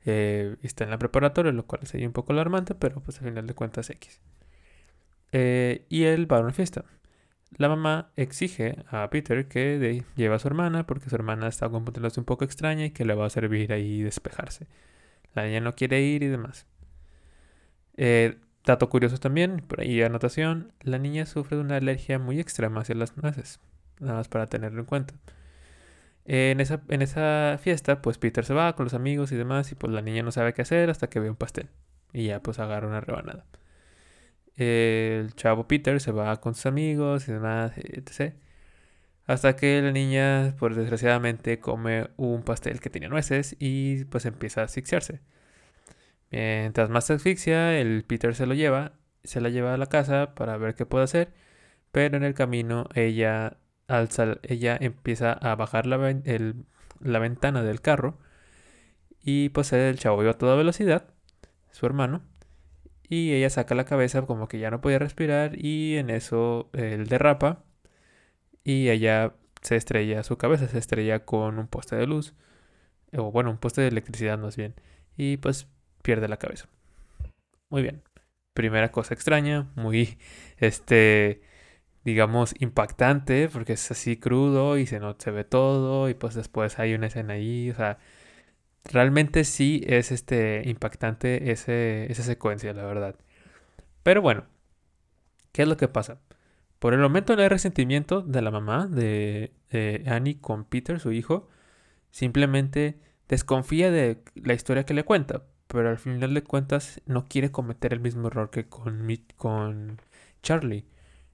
eh, 0.04 0.56
está 0.62 0.84
en 0.84 0.90
la 0.90 0.98
preparatoria, 0.98 1.52
lo 1.52 1.66
cual 1.66 1.82
ahí 1.92 2.06
un 2.06 2.12
poco 2.12 2.32
alarmante, 2.32 2.74
pero 2.74 3.00
pues 3.00 3.18
al 3.18 3.28
final 3.28 3.46
de 3.46 3.54
cuentas 3.54 3.90
X. 3.90 4.20
Eh, 5.32 5.86
y 5.88 6.04
él 6.04 6.30
va 6.30 6.38
a 6.38 6.40
una 6.40 6.52
fiesta. 6.52 6.84
La 7.56 7.68
mamá 7.68 8.10
exige 8.16 8.76
a 8.88 9.08
Peter 9.10 9.46
que 9.46 10.04
lleve 10.16 10.34
a 10.34 10.38
su 10.38 10.48
hermana 10.48 10.86
porque 10.86 11.10
su 11.10 11.14
hermana 11.14 11.48
está 11.48 11.68
comportándose 11.68 12.18
un 12.20 12.26
poco 12.26 12.44
extraña 12.44 12.86
y 12.86 12.90
que 12.90 13.04
le 13.04 13.14
va 13.14 13.26
a 13.26 13.30
servir 13.30 13.72
ahí 13.72 14.02
despejarse. 14.02 14.66
La 15.34 15.44
niña 15.46 15.60
no 15.60 15.74
quiere 15.74 16.00
ir 16.02 16.22
y 16.22 16.28
demás. 16.28 16.66
Eh, 17.96 18.38
dato 18.64 18.88
curioso 18.88 19.18
también, 19.18 19.58
por 19.66 19.80
ahí 19.80 20.02
anotación, 20.02 20.72
la 20.80 20.98
niña 20.98 21.26
sufre 21.26 21.56
de 21.56 21.62
una 21.62 21.76
alergia 21.76 22.18
muy 22.18 22.40
extrema 22.40 22.80
hacia 22.80 22.94
las 22.94 23.16
nueces, 23.16 23.60
nada 24.00 24.14
más 24.14 24.28
para 24.28 24.46
tenerlo 24.46 24.80
en 24.80 24.86
cuenta 24.86 25.14
en, 26.24 26.60
esa, 26.60 26.82
en 26.88 27.02
esa 27.02 27.58
fiesta, 27.60 28.02
pues 28.02 28.18
Peter 28.18 28.44
se 28.44 28.54
va 28.54 28.74
con 28.76 28.84
los 28.84 28.94
amigos 28.94 29.32
y 29.32 29.36
demás, 29.36 29.72
y 29.72 29.74
pues 29.74 29.92
la 29.92 30.02
niña 30.02 30.22
no 30.22 30.32
sabe 30.32 30.54
qué 30.54 30.62
hacer 30.62 30.90
hasta 30.90 31.08
que 31.08 31.20
ve 31.20 31.30
un 31.30 31.36
pastel. 31.36 31.68
Y 32.12 32.26
ya 32.26 32.42
pues 32.42 32.58
agarra 32.58 32.88
una 32.88 33.00
rebanada. 33.00 33.46
El 34.56 35.34
chavo 35.34 35.66
Peter 35.66 36.00
se 36.00 36.12
va 36.12 36.40
con 36.40 36.54
sus 36.54 36.66
amigos 36.66 37.28
y 37.28 37.32
demás, 37.32 37.72
etc. 37.76 38.34
Hasta 39.26 39.56
que 39.56 39.80
la 39.82 39.92
niña, 39.92 40.54
pues 40.58 40.76
desgraciadamente, 40.76 41.58
come 41.60 42.08
un 42.16 42.42
pastel 42.42 42.80
que 42.80 42.90
tenía 42.90 43.08
nueces 43.08 43.56
y 43.58 44.04
pues 44.06 44.26
empieza 44.26 44.62
a 44.62 44.64
asfixiarse. 44.64 45.20
Mientras 46.30 46.90
más 46.90 47.06
se 47.06 47.14
asfixia, 47.14 47.78
el 47.78 48.04
Peter 48.04 48.34
se 48.34 48.46
lo 48.46 48.54
lleva, 48.54 48.94
se 49.24 49.40
la 49.40 49.50
lleva 49.50 49.74
a 49.74 49.76
la 49.76 49.86
casa 49.86 50.34
para 50.34 50.56
ver 50.56 50.74
qué 50.74 50.86
puede 50.86 51.04
hacer, 51.04 51.32
pero 51.92 52.16
en 52.16 52.24
el 52.24 52.34
camino 52.34 52.88
ella 52.94 53.58
ella 54.42 54.76
empieza 54.80 55.32
a 55.32 55.54
bajar 55.54 55.86
la, 55.86 55.98
la 57.00 57.18
ventana 57.18 57.62
del 57.62 57.80
carro 57.80 58.18
y 59.22 59.50
pues 59.50 59.72
el 59.72 59.98
chavo 59.98 60.22
iba 60.22 60.32
a 60.32 60.38
toda 60.38 60.56
velocidad, 60.56 61.08
su 61.70 61.86
hermano, 61.86 62.22
y 63.08 63.32
ella 63.32 63.50
saca 63.50 63.74
la 63.74 63.84
cabeza 63.84 64.22
como 64.22 64.48
que 64.48 64.58
ya 64.58 64.70
no 64.70 64.80
podía 64.80 64.98
respirar 64.98 65.52
y 65.58 65.96
en 65.96 66.10
eso 66.10 66.70
él 66.72 67.06
derrapa 67.06 67.64
y 68.64 68.88
ella 68.88 69.34
se 69.62 69.76
estrella, 69.76 70.22
su 70.22 70.36
cabeza 70.38 70.68
se 70.68 70.78
estrella 70.78 71.24
con 71.24 71.58
un 71.58 71.68
poste 71.68 71.96
de 71.96 72.06
luz, 72.06 72.34
o 73.16 73.30
bueno, 73.30 73.50
un 73.50 73.58
poste 73.58 73.80
de 73.82 73.88
electricidad 73.88 74.38
más 74.38 74.56
bien, 74.56 74.74
y 75.16 75.36
pues 75.36 75.68
pierde 76.02 76.28
la 76.28 76.38
cabeza. 76.38 76.68
Muy 77.70 77.82
bien. 77.82 78.02
Primera 78.54 78.90
cosa 78.92 79.14
extraña, 79.14 79.70
muy 79.76 80.18
este 80.58 81.42
digamos, 82.04 82.54
impactante, 82.60 83.48
porque 83.48 83.74
es 83.74 83.90
así 83.90 84.16
crudo 84.16 84.78
y 84.78 84.86
se, 84.86 85.00
no, 85.00 85.16
se 85.18 85.30
ve 85.30 85.44
todo, 85.44 86.08
y 86.08 86.14
pues 86.14 86.34
después 86.34 86.78
hay 86.78 86.94
una 86.94 87.06
escena 87.08 87.34
ahí, 87.34 87.70
o 87.70 87.74
sea, 87.74 87.98
realmente 88.84 89.44
sí 89.44 89.82
es 89.86 90.12
este, 90.12 90.62
impactante 90.66 91.52
ese, 91.52 92.10
esa 92.10 92.22
secuencia, 92.22 92.72
la 92.74 92.84
verdad. 92.84 93.16
Pero 94.02 94.22
bueno, 94.22 94.46
¿qué 95.52 95.62
es 95.62 95.68
lo 95.68 95.76
que 95.76 95.88
pasa? 95.88 96.20
Por 96.78 96.94
el 96.94 97.00
momento 97.00 97.36
no 97.36 97.42
hay 97.42 97.48
resentimiento 97.48 98.22
de 98.22 98.42
la 98.42 98.50
mamá 98.50 98.86
de 98.88 99.52
Annie 100.06 100.40
con 100.40 100.64
Peter, 100.64 101.00
su 101.00 101.12
hijo, 101.12 101.48
simplemente 102.10 103.00
desconfía 103.28 103.90
de 103.90 104.22
la 104.34 104.54
historia 104.54 104.84
que 104.84 104.94
le 104.94 105.04
cuenta, 105.04 105.44
pero 105.68 105.90
al 105.90 105.98
final 105.98 106.34
de 106.34 106.42
cuentas 106.42 107.00
no 107.06 107.26
quiere 107.26 107.50
cometer 107.52 107.92
el 107.92 108.00
mismo 108.00 108.28
error 108.28 108.50
que 108.50 108.68
con, 108.68 109.08
con 109.36 110.00
Charlie 110.42 110.84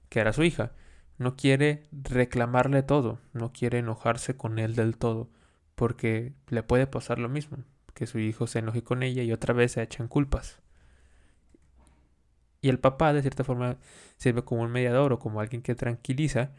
que 0.09 0.19
era 0.19 0.33
su 0.33 0.43
hija. 0.43 0.71
No 1.17 1.35
quiere 1.35 1.83
reclamarle 1.91 2.83
todo, 2.83 3.19
no 3.33 3.51
quiere 3.51 3.79
enojarse 3.79 4.37
con 4.37 4.59
él 4.59 4.75
del 4.75 4.97
todo, 4.97 5.29
porque 5.75 6.33
le 6.49 6.63
puede 6.63 6.87
pasar 6.87 7.19
lo 7.19 7.29
mismo, 7.29 7.57
que 7.93 8.07
su 8.07 8.19
hijo 8.19 8.47
se 8.47 8.59
enoje 8.59 8.83
con 8.83 9.03
ella 9.03 9.23
y 9.23 9.31
otra 9.31 9.53
vez 9.53 9.73
se 9.73 9.81
echan 9.81 10.07
culpas. 10.07 10.61
Y 12.61 12.69
el 12.69 12.79
papá, 12.79 13.13
de 13.13 13.21
cierta 13.21 13.43
forma, 13.43 13.77
sirve 14.17 14.43
como 14.43 14.63
un 14.63 14.71
mediador 14.71 15.13
o 15.13 15.19
como 15.19 15.39
alguien 15.39 15.61
que 15.61 15.75
tranquiliza. 15.75 16.51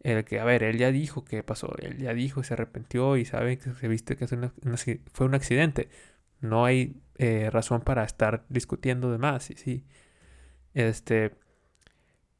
El 0.00 0.24
que, 0.24 0.40
a 0.40 0.44
ver, 0.44 0.64
él 0.64 0.78
ya 0.78 0.90
dijo 0.90 1.24
que 1.24 1.42
pasó, 1.44 1.74
él 1.78 1.98
ya 1.98 2.12
dijo 2.14 2.42
se 2.42 2.54
arrepintió 2.54 3.16
y 3.16 3.24
sabe 3.24 3.58
que 3.58 3.72
se 3.72 3.88
viste 3.88 4.16
que 4.16 4.26
fue 5.12 5.26
un 5.26 5.34
accidente. 5.34 5.88
No 6.40 6.64
hay 6.64 7.00
eh, 7.18 7.50
razón 7.50 7.82
para 7.82 8.04
estar 8.04 8.44
discutiendo 8.48 9.12
de 9.12 9.18
más, 9.18 9.50
y 9.50 9.54
sí. 9.54 9.84
Este, 10.74 11.36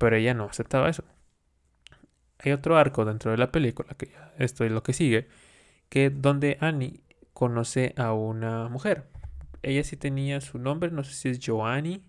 pero 0.02 0.16
ella 0.16 0.34
no 0.34 0.46
aceptaba 0.46 0.90
eso. 0.90 1.04
Hay 2.40 2.50
otro 2.50 2.76
arco 2.76 3.04
dentro 3.04 3.30
de 3.30 3.36
la 3.36 3.52
película, 3.52 3.94
que 3.96 4.06
ya 4.06 4.34
esto 4.36 4.64
es 4.64 4.72
lo 4.72 4.82
que 4.82 4.94
sigue, 4.94 5.28
que 5.88 6.10
donde 6.10 6.58
Annie 6.60 7.04
conoce 7.32 7.94
a 7.96 8.12
una 8.12 8.68
mujer. 8.68 9.06
Ella 9.62 9.84
sí 9.84 9.96
tenía 9.96 10.40
su 10.40 10.58
nombre, 10.58 10.90
no 10.90 11.04
sé 11.04 11.12
si 11.14 11.28
es 11.28 11.38
Joanny 11.40 12.02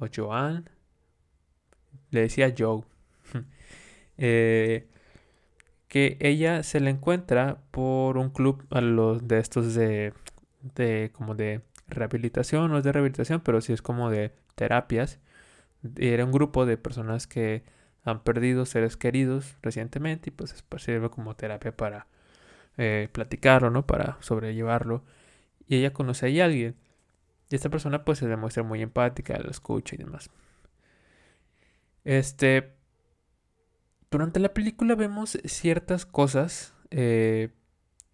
o 0.00 0.06
Joan. 0.14 0.68
Le 2.10 2.20
decía 2.20 2.54
Joe. 2.56 2.82
Eh, 4.18 4.86
que 5.88 6.18
ella 6.20 6.62
se 6.62 6.78
la 6.78 6.90
encuentra 6.90 7.62
por 7.70 8.18
un 8.18 8.28
club 8.28 8.66
a 8.70 8.82
los 8.82 9.26
de 9.26 9.38
estos 9.38 9.74
de, 9.74 10.12
de 10.74 11.10
como 11.14 11.34
de 11.34 11.62
rehabilitación, 11.88 12.70
no 12.70 12.76
es 12.78 12.84
de 12.84 12.92
rehabilitación, 12.92 13.40
pero 13.40 13.62
sí 13.62 13.72
es 13.72 13.80
como 13.80 14.10
de 14.10 14.32
terapias 14.54 15.18
era 15.96 16.24
un 16.24 16.32
grupo 16.32 16.66
de 16.66 16.76
personas 16.76 17.26
que 17.26 17.64
han 18.04 18.22
perdido 18.22 18.66
seres 18.66 18.96
queridos 18.96 19.56
recientemente 19.62 20.30
y 20.30 20.32
pues 20.32 20.64
sirve 20.78 21.10
como 21.10 21.36
terapia 21.36 21.76
para 21.76 22.06
eh, 22.76 23.08
platicarlo, 23.12 23.70
¿no? 23.70 23.86
Para 23.86 24.16
sobrellevarlo. 24.20 25.04
Y 25.68 25.76
ella 25.76 25.92
conoce 25.92 26.40
a 26.40 26.44
alguien. 26.44 26.76
Y 27.48 27.54
esta 27.54 27.70
persona 27.70 28.04
pues 28.04 28.18
se 28.18 28.26
demuestra 28.26 28.62
muy 28.62 28.82
empática, 28.82 29.38
la 29.38 29.50
escucha 29.50 29.94
y 29.94 29.98
demás. 29.98 30.30
Este... 32.04 32.74
Durante 34.10 34.40
la 34.40 34.52
película 34.52 34.94
vemos 34.94 35.38
ciertas 35.44 36.04
cosas 36.04 36.74
eh, 36.90 37.48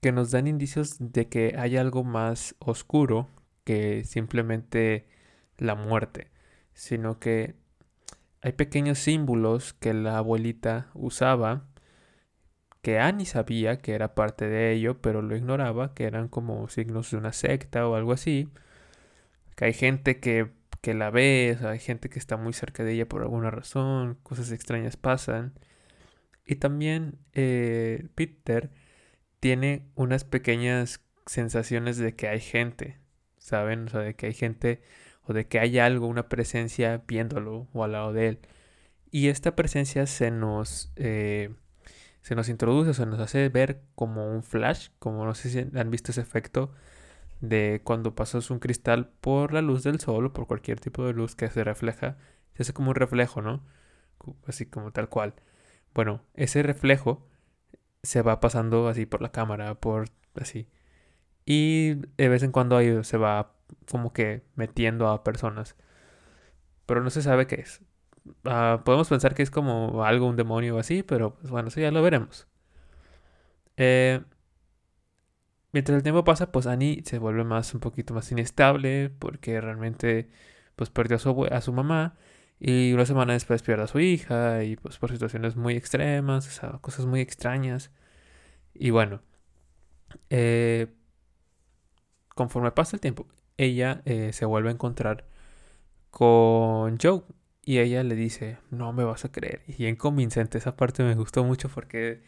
que 0.00 0.12
nos 0.12 0.30
dan 0.30 0.46
indicios 0.46 0.96
de 1.00 1.28
que 1.28 1.56
hay 1.58 1.76
algo 1.76 2.04
más 2.04 2.54
oscuro 2.60 3.28
que 3.64 4.04
simplemente 4.04 5.08
la 5.56 5.75
muerte 5.75 6.30
sino 6.78 7.18
que 7.18 7.56
hay 8.40 8.52
pequeños 8.52 9.00
símbolos 9.00 9.73
que 9.73 9.92
la 9.94 10.16
abuelita 10.16 10.90
usaba, 10.94 11.66
que 12.82 13.00
Annie 13.00 13.26
sabía 13.26 13.78
que 13.78 13.94
era 13.94 14.14
parte 14.14 14.49
de 14.49 14.73
ello, 14.73 15.02
pero 15.02 15.20
lo 15.20 15.37
ignoraba, 15.37 15.92
que 15.92 16.04
eran 16.04 16.28
como 16.28 16.68
signos 16.68 17.11
de 17.11 17.16
una 17.16 17.32
secta 17.32 17.88
o 17.88 17.97
algo 17.97 18.12
así, 18.12 18.49
que 19.56 19.64
hay 19.66 19.73
gente 19.73 20.20
que, 20.20 20.52
que 20.80 20.94
la 20.94 21.11
ve, 21.11 21.58
hay 21.62 21.80
gente 21.80 22.08
que 22.11 22.20
está 22.20 22.37
muy 22.37 22.52
cerca 22.52 22.85
de 22.85 22.92
ella 22.92 23.08
por 23.08 23.23
alguna 23.23 23.50
razón, 23.50 24.16
cosas 24.23 24.52
extrañas 24.52 24.97
pasan, 24.97 25.54
Y 26.47 26.56
también 26.56 27.18
eh, 27.35 28.08
Peter 28.14 28.70
tiene 29.40 29.88
unas 29.97 30.25
pequeñas 30.25 31.00
sensaciones 31.26 31.99
de 31.99 32.14
que 32.16 32.28
hay 32.28 32.40
gente, 32.40 32.99
¿saben? 33.38 33.87
O 33.87 33.90
sea, 33.90 34.00
de 34.00 34.14
que 34.14 34.26
hay 34.26 34.35
gente 34.35 34.82
o 35.28 35.35
de 35.35 35.47
que 35.47 35.61
hay 35.61 35.78
algo, 35.78 36.06
una 36.06 36.28
presencia 36.28 37.02
viéndolo 37.06 37.68
o 37.75 37.85
al 37.85 37.92
lado 37.92 38.12
de 38.12 38.28
él. 38.28 38.38
Y 39.11 39.28
esta 39.28 39.54
presencia 39.56 40.06
se 40.06 40.30
nos, 40.30 40.92
eh, 40.97 41.54
se 42.23 42.35
nos 42.35 42.49
introduce, 42.49 42.94
se 42.94 43.06
nos 43.06 43.20
hace 43.20 43.49
ver 43.50 43.82
como 43.94 44.30
un 44.30 44.42
flash, 44.42 44.88
como 44.99 45.25
no 45.25 45.35
sé 45.35 45.50
si 45.50 45.78
han 45.78 45.90
visto 45.90 46.12
ese 46.12 46.23
efecto 46.23 46.73
de 47.40 47.82
cuando 47.85 48.14
pasas 48.14 48.50
un 48.50 48.58
cristal 48.58 49.11
por 49.20 49.52
la 49.52 49.62
luz 49.62 49.85
del 49.85 50.00
sol 50.00 50.26
o 50.26 50.32
por 50.32 50.47
cualquier 50.47 50.80
tipo 50.80 51.04
de 51.06 51.12
luz 51.12 51.37
que 51.37 51.49
se 51.50 51.64
refleja, 51.64 52.16
se 52.54 52.62
hace 52.62 52.73
como 52.73 52.90
un 52.90 52.97
reflejo, 52.97 53.42
¿no? 53.42 53.62
Así 54.47 54.66
como 54.66 54.92
tal 54.92 55.08
cual. 55.08 55.35
Bueno, 55.94 56.23
ese 56.35 56.62
reflejo 56.62 57.26
se 58.02 58.23
va 58.23 58.40
pasando 58.40 58.88
así 58.88 59.06
por 59.06 59.23
la 59.23 59.32
cámara, 59.32 59.75
por 59.76 60.06
así. 60.35 60.68
Y 61.47 61.94
de 62.16 62.28
vez 62.28 62.42
en 62.42 62.52
cuando 62.52 63.04
se 63.04 63.16
va 63.18 63.58
como 63.90 64.12
que 64.12 64.44
metiendo 64.56 65.08
a 65.08 65.25
personas. 65.25 65.76
Pero 66.87 67.02
no 67.02 67.10
se 67.10 67.22
sabe 67.22 67.46
qué 67.46 67.56
es. 67.56 67.82
Ah, 68.44 68.82
podemos 68.84 69.08
pensar 69.08 69.34
que 69.34 69.42
es 69.42 69.50
como 69.50 70.04
algo, 70.04 70.26
un 70.26 70.37
demonio 70.37 70.76
o 70.76 70.78
así, 70.78 71.02
pero 71.02 71.34
pues 71.37 71.50
bueno, 71.50 71.68
eso 71.68 71.80
ya 71.80 71.90
lo 71.90 72.02
veremos. 72.02 72.46
Eh, 73.76 74.20
mientras 75.72 75.96
el 75.96 76.02
tiempo 76.02 76.25
pasa, 76.25 76.50
pues 76.52 76.66
Annie 76.66 77.02
se 77.04 77.18
vuelve 77.18 77.44
más 77.44 77.75
un 77.75 77.80
poquito 77.80 78.14
más 78.14 78.30
inestable 78.32 79.10
porque 79.18 79.60
realmente 79.60 80.28
pues 80.76 80.90
perdió 80.90 81.16
a 81.16 81.20
su, 81.20 81.44
a 81.50 81.60
su 81.60 81.72
mamá 81.72 82.16
y 82.60 82.92
una 82.92 83.06
semana 83.06 83.34
después 83.34 83.62
pierde 83.62 83.84
a 83.84 83.87
su 83.87 84.00
hija 84.00 84.64
y 84.64 84.76
pues 84.76 84.98
por 84.98 85.10
situaciones 85.12 85.56
muy 85.56 85.76
extremas, 85.76 86.46
o 86.48 86.50
sea, 86.50 86.70
cosas 86.80 87.06
muy 87.06 87.20
extrañas. 87.20 87.90
Y 88.75 88.90
bueno, 88.90 89.22
eh, 90.30 90.88
conforme 92.34 92.70
pasa 92.72 92.96
el 92.96 93.00
tiempo, 93.00 93.26
ella 93.59 94.03
eh, 94.07 94.33
se 94.33 94.47
vuelve 94.47 94.71
a 94.71 94.73
encontrar 94.73 95.27
con 96.11 96.99
Joe 96.99 97.23
y 97.65 97.79
ella 97.81 98.03
le 98.03 98.15
dice, 98.15 98.59
no 98.71 98.93
me 98.95 99.05
vas 99.05 99.25
a 99.27 99.33
creer. 99.33 99.62
Y 99.67 99.87
en 99.87 99.97
convincente, 99.97 100.59
esa 100.59 100.77
parte 100.77 101.03
me 101.05 101.15
gustó 101.15 101.45
mucho 101.45 101.69
porque 101.69 102.23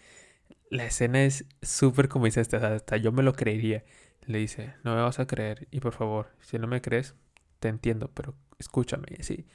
la 0.70 0.84
escena 0.84 1.24
es 1.24 1.46
súper 1.62 2.08
convincente, 2.08 2.56
hasta 2.56 2.96
yo 2.98 3.12
me 3.12 3.22
lo 3.22 3.32
creería. 3.34 3.84
Le 4.26 4.38
dice, 4.38 4.74
no 4.84 4.94
me 4.94 5.02
vas 5.02 5.18
a 5.18 5.26
creer 5.26 5.66
y 5.70 5.80
por 5.80 5.94
favor, 5.94 6.28
si 6.42 6.58
no 6.58 6.66
me 6.66 6.82
crees, 6.82 7.14
te 7.58 7.68
entiendo, 7.68 8.10
pero 8.14 8.34
escúchame. 8.58 9.06
Sí. 9.20 9.46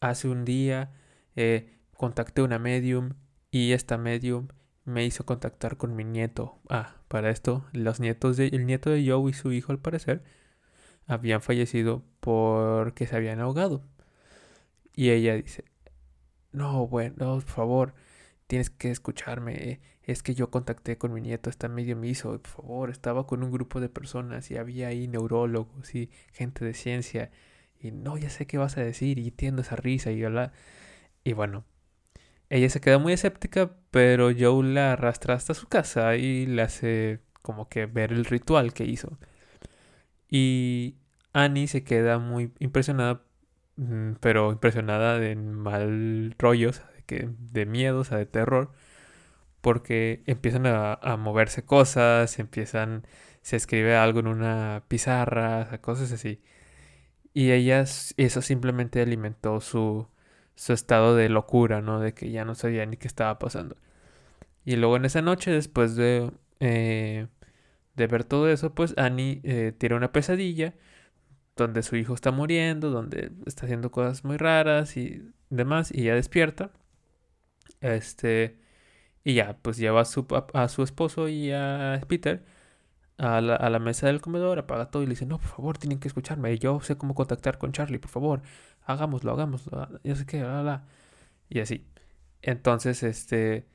Hace 0.00 0.28
un 0.28 0.44
día 0.44 0.92
eh, 1.36 1.78
contacté 1.96 2.42
una 2.42 2.58
medium 2.58 3.14
y 3.50 3.72
esta 3.72 3.98
medium 3.98 4.48
me 4.84 5.04
hizo 5.04 5.26
contactar 5.26 5.76
con 5.76 5.94
mi 5.96 6.04
nieto. 6.04 6.58
Ah, 6.68 6.96
para 7.08 7.30
esto, 7.30 7.66
los 7.72 8.00
nietos 8.00 8.36
de, 8.36 8.48
el 8.48 8.66
nieto 8.66 8.90
de 8.90 9.06
Joe 9.06 9.30
y 9.30 9.34
su 9.34 9.52
hijo, 9.52 9.72
al 9.72 9.78
parecer, 9.78 10.24
habían 11.08 11.42
fallecido 11.42 12.04
porque 12.20 13.06
se 13.06 13.16
habían 13.16 13.40
ahogado. 13.40 13.82
Y 14.94 15.10
ella 15.10 15.34
dice, 15.34 15.64
no, 16.52 16.86
bueno, 16.86 17.14
por 17.16 17.42
favor, 17.42 17.94
tienes 18.46 18.70
que 18.70 18.90
escucharme. 18.90 19.80
Es 20.02 20.22
que 20.22 20.34
yo 20.34 20.50
contacté 20.50 20.98
con 20.98 21.12
mi 21.12 21.20
nieto, 21.20 21.50
está 21.50 21.68
medio 21.68 21.96
miso, 21.96 22.40
por 22.40 22.50
favor, 22.50 22.90
estaba 22.90 23.26
con 23.26 23.42
un 23.42 23.50
grupo 23.50 23.80
de 23.80 23.88
personas 23.88 24.50
y 24.50 24.56
había 24.56 24.88
ahí 24.88 25.08
neurólogos 25.08 25.94
y 25.94 26.10
gente 26.32 26.64
de 26.64 26.74
ciencia. 26.74 27.30
Y 27.80 27.92
no, 27.92 28.18
ya 28.18 28.30
sé 28.30 28.46
qué 28.46 28.58
vas 28.58 28.76
a 28.78 28.82
decir 28.82 29.18
y 29.18 29.28
entiendo 29.28 29.62
esa 29.62 29.76
risa 29.76 30.10
y 30.12 30.24
hola. 30.24 30.52
Y 31.24 31.32
bueno, 31.34 31.64
ella 32.50 32.70
se 32.70 32.80
queda 32.80 32.98
muy 32.98 33.12
escéptica, 33.12 33.70
pero 33.90 34.30
Joe 34.38 34.64
la 34.64 34.92
arrastra 34.94 35.34
hasta 35.34 35.54
su 35.54 35.68
casa 35.68 36.16
y 36.16 36.46
le 36.46 36.62
hace 36.62 37.20
como 37.42 37.68
que 37.68 37.86
ver 37.86 38.12
el 38.12 38.24
ritual 38.24 38.72
que 38.72 38.84
hizo. 38.84 39.18
Y 40.30 40.96
Annie 41.32 41.68
se 41.68 41.84
queda 41.84 42.18
muy 42.18 42.52
impresionada, 42.58 43.22
mm, 43.76 44.14
pero 44.20 44.52
impresionada 44.52 45.18
de 45.18 45.36
mal 45.36 46.34
rollos, 46.38 46.82
de, 47.08 47.30
de 47.38 47.66
miedo, 47.66 48.04
de 48.04 48.26
terror, 48.26 48.72
porque 49.60 50.22
empiezan 50.26 50.66
a, 50.66 50.98
moverse 51.18 51.64
cosas, 51.64 52.38
empiezan, 52.38 53.06
se 53.42 53.56
escribe 53.56 53.96
algo 53.96 54.20
en 54.20 54.28
una 54.28 54.84
pizarra, 54.88 55.80
cosas 55.80 56.12
así. 56.12 56.40
Y 57.34 57.52
ella, 57.52 57.80
eso 57.82 58.42
simplemente 58.42 59.00
alimentó 59.02 59.60
su, 59.60 60.08
su 60.56 60.72
estado 60.72 61.16
de 61.16 61.28
locura, 61.28 61.82
¿no? 61.82 62.00
De 62.00 62.14
que 62.14 62.30
ya 62.30 62.44
no 62.44 62.54
sabía 62.54 62.86
ni 62.86 62.96
qué 62.96 63.06
estaba 63.08 63.38
pasando. 63.38 63.76
Y 64.64 64.76
luego 64.76 64.96
en 64.96 65.04
esa 65.06 65.22
noche, 65.22 65.50
después 65.50 65.96
de, 65.96 66.32
eh, 66.60 67.28
de 67.98 68.06
ver 68.06 68.24
todo 68.24 68.48
eso, 68.48 68.74
pues 68.74 68.94
Annie 68.96 69.40
eh, 69.44 69.72
tiene 69.78 69.96
una 69.96 70.12
pesadilla 70.12 70.74
donde 71.56 71.82
su 71.82 71.96
hijo 71.96 72.14
está 72.14 72.30
muriendo, 72.32 72.90
donde 72.90 73.32
está 73.46 73.66
haciendo 73.66 73.90
cosas 73.90 74.24
muy 74.24 74.36
raras 74.38 74.96
y 74.96 75.22
demás, 75.50 75.92
y 75.94 76.04
ya 76.04 76.14
despierta. 76.14 76.72
Este, 77.80 78.58
y 79.24 79.34
ya, 79.34 79.58
pues 79.62 79.76
lleva 79.78 80.02
a 80.02 80.04
su, 80.04 80.26
a, 80.54 80.68
su 80.68 80.82
esposo 80.82 81.28
y 81.28 81.52
a 81.52 82.00
Peter 82.08 82.44
a 83.18 83.40
la, 83.40 83.56
a 83.56 83.70
la, 83.70 83.78
mesa 83.80 84.06
del 84.08 84.20
comedor, 84.20 84.58
apaga 84.60 84.90
todo 84.90 85.02
y 85.02 85.06
le 85.06 85.10
dice, 85.10 85.26
no, 85.26 85.38
por 85.38 85.48
favor, 85.48 85.78
tienen 85.78 85.98
que 86.00 86.08
escucharme, 86.08 86.56
yo 86.58 86.80
sé 86.80 86.96
cómo 86.96 87.14
contactar 87.14 87.58
con 87.58 87.72
Charlie, 87.72 87.98
por 87.98 88.10
favor, 88.10 88.42
hagámoslo, 88.84 89.32
hagámoslo, 89.32 89.88
yo 90.04 90.16
sé 90.16 90.26
qué, 90.26 90.42
bla, 90.42 90.62
bla. 90.62 90.84
Y 91.48 91.60
así. 91.60 91.86
Entonces, 92.42 93.02
este, 93.02 93.66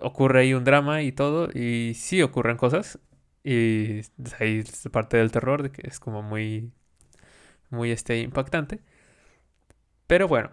ocurre 0.00 0.40
ahí 0.42 0.54
un 0.54 0.64
drama 0.64 1.02
y 1.02 1.12
todo, 1.12 1.50
y 1.52 1.94
sí 1.94 2.22
ocurren 2.22 2.56
cosas, 2.56 2.98
y 3.44 4.00
ahí 4.38 4.58
es 4.58 4.88
parte 4.92 5.16
del 5.16 5.32
terror, 5.32 5.62
de 5.62 5.70
que 5.70 5.86
es 5.86 6.00
como 6.00 6.22
muy 6.22 6.72
muy 7.70 7.90
este, 7.92 8.20
impactante. 8.20 8.80
Pero 10.06 10.28
bueno. 10.28 10.50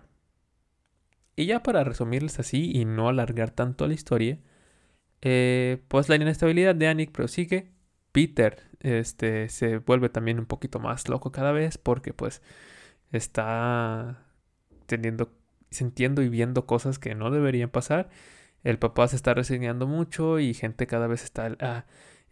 Y 1.35 1.45
ya 1.47 1.61
para 1.61 1.83
resumirles 1.83 2.39
así 2.39 2.71
y 2.73 2.85
no 2.85 3.09
alargar 3.09 3.51
tanto 3.51 3.87
la 3.87 3.93
historia, 3.93 4.39
eh, 5.21 5.83
pues 5.87 6.09
la 6.09 6.15
inestabilidad 6.15 6.75
de 6.75 6.87
Anik 6.87 7.11
prosigue. 7.11 7.71
Peter 8.11 8.63
este, 8.79 9.49
se 9.49 9.77
vuelve 9.77 10.09
también 10.09 10.39
un 10.39 10.47
poquito 10.47 10.79
más 10.79 11.07
loco 11.09 11.31
cada 11.31 11.51
vez 11.51 11.77
porque 11.77 12.13
pues 12.13 12.41
está 13.11 14.25
teniendo, 14.87 15.31
sintiendo 15.69 16.23
y 16.23 16.29
viendo 16.29 16.65
cosas 16.65 16.97
que 16.99 17.13
no 17.15 17.29
deberían 17.31 17.69
pasar. 17.69 18.09
El 18.63 18.79
papá 18.79 19.07
se 19.07 19.15
está 19.15 19.33
resignando 19.33 19.87
mucho 19.87 20.39
y 20.39 20.53
gente 20.53 20.87
cada 20.87 21.07
vez 21.07 21.23
está 21.23 21.85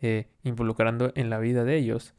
eh, 0.05 0.27
involucrando 0.43 1.11
en 1.15 1.29
la 1.29 1.39
vida 1.39 1.63
de 1.63 1.77
ellos. 1.77 2.13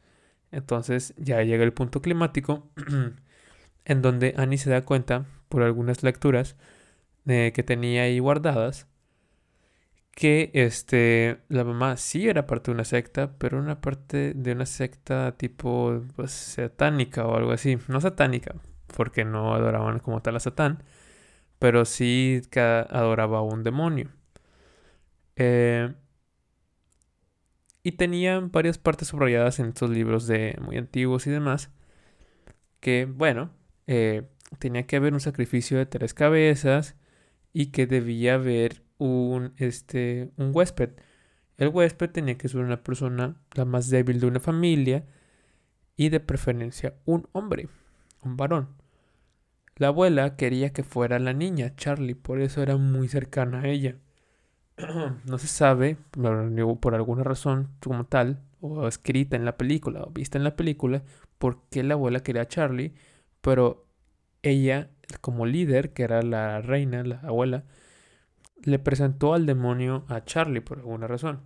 Entonces 0.51 1.13
ya 1.17 1.41
llega 1.43 1.63
el 1.63 1.73
punto 1.73 2.01
climático 2.01 2.69
en 3.85 4.01
donde 4.01 4.33
Annie 4.37 4.57
se 4.57 4.69
da 4.69 4.85
cuenta, 4.85 5.25
por 5.49 5.63
algunas 5.63 6.03
lecturas 6.03 6.57
eh, 7.27 7.51
que 7.55 7.63
tenía 7.63 8.03
ahí 8.03 8.19
guardadas, 8.19 8.87
que 10.11 10.51
este, 10.53 11.39
la 11.49 11.63
mamá 11.63 11.95
sí 11.97 12.27
era 12.27 12.47
parte 12.47 12.71
de 12.71 12.75
una 12.75 12.85
secta, 12.85 13.33
pero 13.37 13.59
una 13.59 13.81
parte 13.81 14.33
de 14.33 14.51
una 14.53 14.65
secta 14.65 15.33
tipo 15.37 16.03
pues, 16.15 16.31
satánica 16.31 17.25
o 17.27 17.35
algo 17.37 17.51
así. 17.51 17.77
No 17.87 18.01
satánica, 18.01 18.55
porque 18.95 19.25
no 19.25 19.53
adoraban 19.53 19.99
como 19.99 20.21
tal 20.21 20.35
a 20.37 20.39
Satán, 20.39 20.83
pero 21.59 21.85
sí 21.85 22.41
que 22.51 22.59
adoraba 22.61 23.39
a 23.39 23.41
un 23.43 23.63
demonio. 23.63 24.09
Eh, 25.35 25.93
y 27.87 27.93
tenían 27.93 28.51
varias 28.51 28.77
partes 28.77 29.07
subrayadas 29.07 29.59
en 29.59 29.67
estos 29.67 29.89
libros 29.89 30.27
de 30.27 30.57
muy 30.61 30.75
antiguos 30.75 31.25
y 31.25 31.29
demás. 31.29 31.71
Que, 32.81 33.05
bueno, 33.05 33.51
eh, 33.87 34.27
tenía 34.59 34.85
que 34.85 34.97
haber 34.97 35.13
un 35.13 35.21
sacrificio 35.21 35.77
de 35.77 35.85
tres 35.85 36.13
cabezas 36.13 36.97
y 37.53 37.67
que 37.67 37.87
debía 37.87 38.33
haber 38.33 38.83
un, 38.97 39.53
este, 39.55 40.31
un 40.35 40.51
huésped. 40.53 40.89
El 41.55 41.69
huésped 41.69 42.09
tenía 42.09 42.37
que 42.37 42.49
ser 42.49 42.59
una 42.59 42.83
persona 42.83 43.37
la 43.53 43.63
más 43.63 43.89
débil 43.89 44.19
de 44.19 44.27
una 44.27 44.41
familia 44.41 45.05
y 45.95 46.09
de 46.09 46.19
preferencia 46.19 46.95
un 47.05 47.29
hombre, 47.31 47.69
un 48.21 48.35
varón. 48.35 48.67
La 49.77 49.87
abuela 49.87 50.35
quería 50.35 50.73
que 50.73 50.83
fuera 50.83 51.19
la 51.19 51.31
niña, 51.31 51.73
Charlie, 51.77 52.15
por 52.15 52.41
eso 52.41 52.61
era 52.61 52.75
muy 52.75 53.07
cercana 53.07 53.61
a 53.61 53.67
ella. 53.69 53.95
no 55.25 55.37
se 55.37 55.47
sabe, 55.47 55.97
por 56.79 56.95
alguna 56.95 57.23
razón 57.23 57.69
como 57.81 58.05
tal, 58.05 58.41
o 58.61 58.87
escrita 58.87 59.35
en 59.35 59.45
la 59.45 59.57
película, 59.57 60.03
o 60.03 60.11
vista 60.11 60.37
en 60.37 60.43
la 60.43 60.55
película, 60.55 61.03
por 61.37 61.63
qué 61.69 61.83
la 61.83 61.95
abuela 61.95 62.21
quería 62.21 62.43
a 62.43 62.47
Charlie, 62.47 62.93
pero 63.41 63.87
ella, 64.43 64.89
como 65.21 65.45
líder, 65.45 65.93
que 65.93 66.03
era 66.03 66.21
la 66.21 66.61
reina, 66.61 67.03
la 67.03 67.19
abuela, 67.21 67.63
le 68.63 68.79
presentó 68.79 69.33
al 69.33 69.45
demonio 69.45 70.05
a 70.09 70.23
Charlie 70.23 70.61
por 70.61 70.79
alguna 70.79 71.07
razón. 71.07 71.41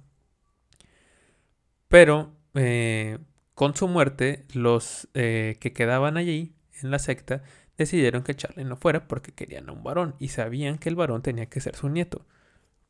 Pero 1.87 2.31
eh, 2.53 3.19
con 3.53 3.75
su 3.75 3.87
muerte, 3.87 4.45
los 4.53 5.09
eh, 5.13 5.57
que 5.59 5.73
quedaban 5.73 6.17
allí 6.17 6.55
en 6.81 6.91
la 6.91 6.99
secta 6.99 7.43
decidieron 7.77 8.23
que 8.23 8.35
Charlie 8.35 8.63
no 8.65 8.77
fuera 8.77 9.07
porque 9.07 9.33
querían 9.33 9.69
a 9.69 9.73
un 9.73 9.83
varón 9.83 10.15
y 10.19 10.29
sabían 10.29 10.77
que 10.77 10.89
el 10.89 10.95
varón 10.95 11.21
tenía 11.21 11.47
que 11.47 11.59
ser 11.59 11.75
su 11.75 11.89
nieto. 11.89 12.25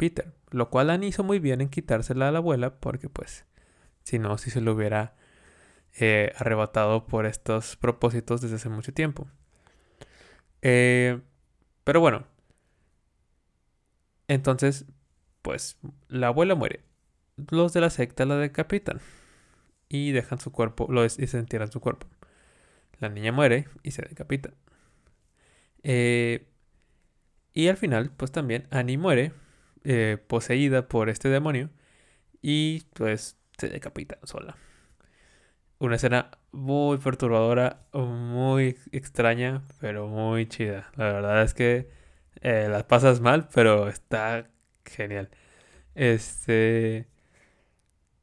Peter. 0.02 0.34
Lo 0.50 0.72
cual 0.72 0.90
Annie 0.90 1.10
hizo 1.10 1.24
muy 1.24 1.38
bien 1.38 1.62
en 1.62 1.70
quitársela 1.70 2.28
a 2.28 2.32
la 2.32 2.40
abuela 2.40 2.80
porque 2.80 3.08
pues 3.08 3.46
si 4.02 4.18
no, 4.18 4.40
si 4.40 4.50
se 4.50 4.60
lo 4.60 4.74
hubiera 4.74 5.14
eh, 6.00 6.34
arrebatado 6.38 7.06
por 7.06 7.28
estos 7.28 7.76
propósitos 7.76 8.42
desde 8.42 8.56
hace 8.56 8.68
mucho 8.68 8.96
tiempo. 8.96 9.28
Eh, 10.64 11.22
pero 11.84 12.00
bueno, 12.00 12.26
entonces, 14.28 14.86
pues 15.44 15.78
la 16.08 16.28
abuela 16.28 16.56
muere. 16.56 16.82
Los 17.52 17.72
de 17.74 17.82
la 17.82 17.92
secta 17.92 18.26
la 18.26 18.38
decapitan 18.38 19.02
y 19.88 20.14
dejan 20.14 20.40
su 20.40 20.52
cuerpo, 20.52 20.88
lo 20.90 21.06
y 21.06 21.10
se 21.10 21.38
entierran 21.38 21.72
su 21.72 21.80
cuerpo. 21.80 22.08
La 22.98 23.10
niña 23.10 23.32
muere 23.32 23.68
y 23.84 23.92
se 23.92 24.02
decapita. 24.02 24.52
Eh, 25.84 26.48
y 27.54 27.68
al 27.68 27.78
final, 27.78 28.10
pues 28.18 28.32
también 28.32 28.68
Annie 28.72 28.98
muere, 28.98 29.34
poseída 30.28 30.88
por 30.88 31.10
este 31.10 31.30
demonio, 31.30 31.70
y 32.42 32.82
pues 32.94 33.38
se 33.58 33.70
decapita 33.70 34.18
sola. 34.24 34.56
Una 35.80 35.96
escena 35.96 36.32
muy 36.52 36.98
perturbadora, 36.98 37.86
muy 37.94 38.78
extraña, 38.92 39.64
pero 39.80 40.08
muy 40.08 40.48
chida. 40.48 40.92
La 40.96 41.06
verdad 41.06 41.44
es 41.44 41.54
que 41.54 41.90
eh, 42.42 42.68
las 42.70 42.84
pasas 42.84 43.20
mal, 43.22 43.50
pero 43.54 43.88
está 43.88 44.50
genial. 44.86 45.30
Este. 45.96 47.08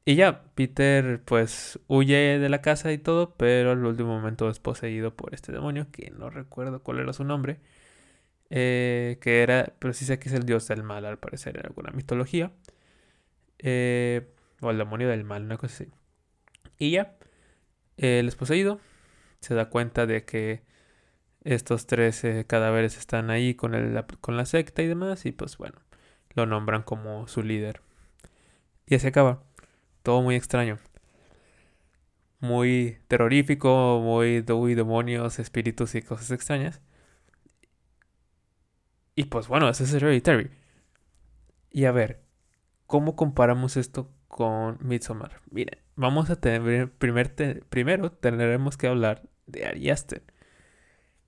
Y 0.05 0.15
ya, 0.17 0.45
Peter 0.55 1.23
pues 1.25 1.79
huye 1.87 2.39
de 2.39 2.49
la 2.49 2.63
casa 2.63 2.93
y 2.93 2.99
todo, 2.99 3.35
pero 3.37 3.73
al 3.73 3.85
último 3.85 4.09
momento 4.09 4.49
es 4.49 4.59
poseído 4.59 5.15
por 5.15 5.35
este 5.35 5.53
demonio, 5.53 5.87
que 5.93 6.11
no 6.11 6.31
recuerdo 6.31 6.83
cuál 6.83 7.01
era 7.01 7.13
su 7.13 7.25
nombre. 7.25 7.61
Eh, 8.51 9.19
que 9.21 9.43
era, 9.43 9.75
pero 9.79 9.93
sí 9.95 10.05
sé 10.05 10.19
que 10.19 10.29
es 10.29 10.35
el 10.35 10.45
dios 10.45 10.69
del 10.69 10.83
mal, 10.83 11.05
al 11.05 11.19
parecer, 11.19 11.59
en 11.59 11.67
alguna 11.67 11.91
mitología. 11.93 12.53
Eh, 13.59 14.29
o 14.61 14.71
el 14.71 14.79
demonio 14.79 15.09
del 15.09 15.25
mal, 15.25 15.45
una 15.45 15.57
cosa 15.59 15.75
así. 15.85 15.93
Y 16.79 16.93
ya, 16.93 17.17
el 17.97 18.31
poseído 18.33 18.81
se 19.41 19.55
da 19.55 19.71
cuenta 19.71 20.07
de 20.07 20.25
que 20.25 20.63
estos 21.45 21.87
tres 21.87 22.25
eh, 22.25 22.45
cadáveres 22.47 22.99
están 22.99 23.31
ahí 23.31 23.55
con, 23.55 23.75
el, 23.75 24.05
con 24.21 24.37
la 24.37 24.47
secta 24.47 24.83
y 24.83 24.87
demás, 24.89 25.27
y 25.27 25.33
pues 25.33 25.57
bueno, 25.59 25.81
lo 26.35 26.47
nombran 26.47 26.83
como 26.83 27.27
su 27.29 27.43
líder. 27.43 27.83
Y 28.87 28.95
así 28.97 29.07
acaba. 29.09 29.43
Todo 30.03 30.23
muy 30.23 30.37
extraño. 30.37 30.79
Muy 32.41 32.99
terrorífico, 33.09 34.01
muy, 34.03 34.45
muy 34.49 34.75
demonios, 34.75 35.39
espíritus 35.39 35.95
y 35.95 36.03
cosas 36.03 36.31
extrañas. 36.31 36.81
Y 39.19 39.25
pues 39.25 39.49
bueno, 39.49 39.69
eso 39.69 39.83
es 39.83 39.93
Hereditary. 39.93 40.49
Y 41.73 41.87
a 41.87 41.93
ver, 41.93 42.23
¿cómo 42.87 43.17
comparamos 43.17 43.77
esto 43.77 44.13
con 44.29 44.79
Midsommar. 44.81 45.41
Miren, 45.51 45.81
vamos 45.97 46.31
a 46.31 46.37
tener 46.37 46.93
primer 46.93 47.35
primero 47.69 48.13
tendremos 48.13 48.77
que 48.77 48.87
hablar 48.87 49.29
de 49.47 49.67
Ari 49.67 49.91
Aster. 49.91 50.23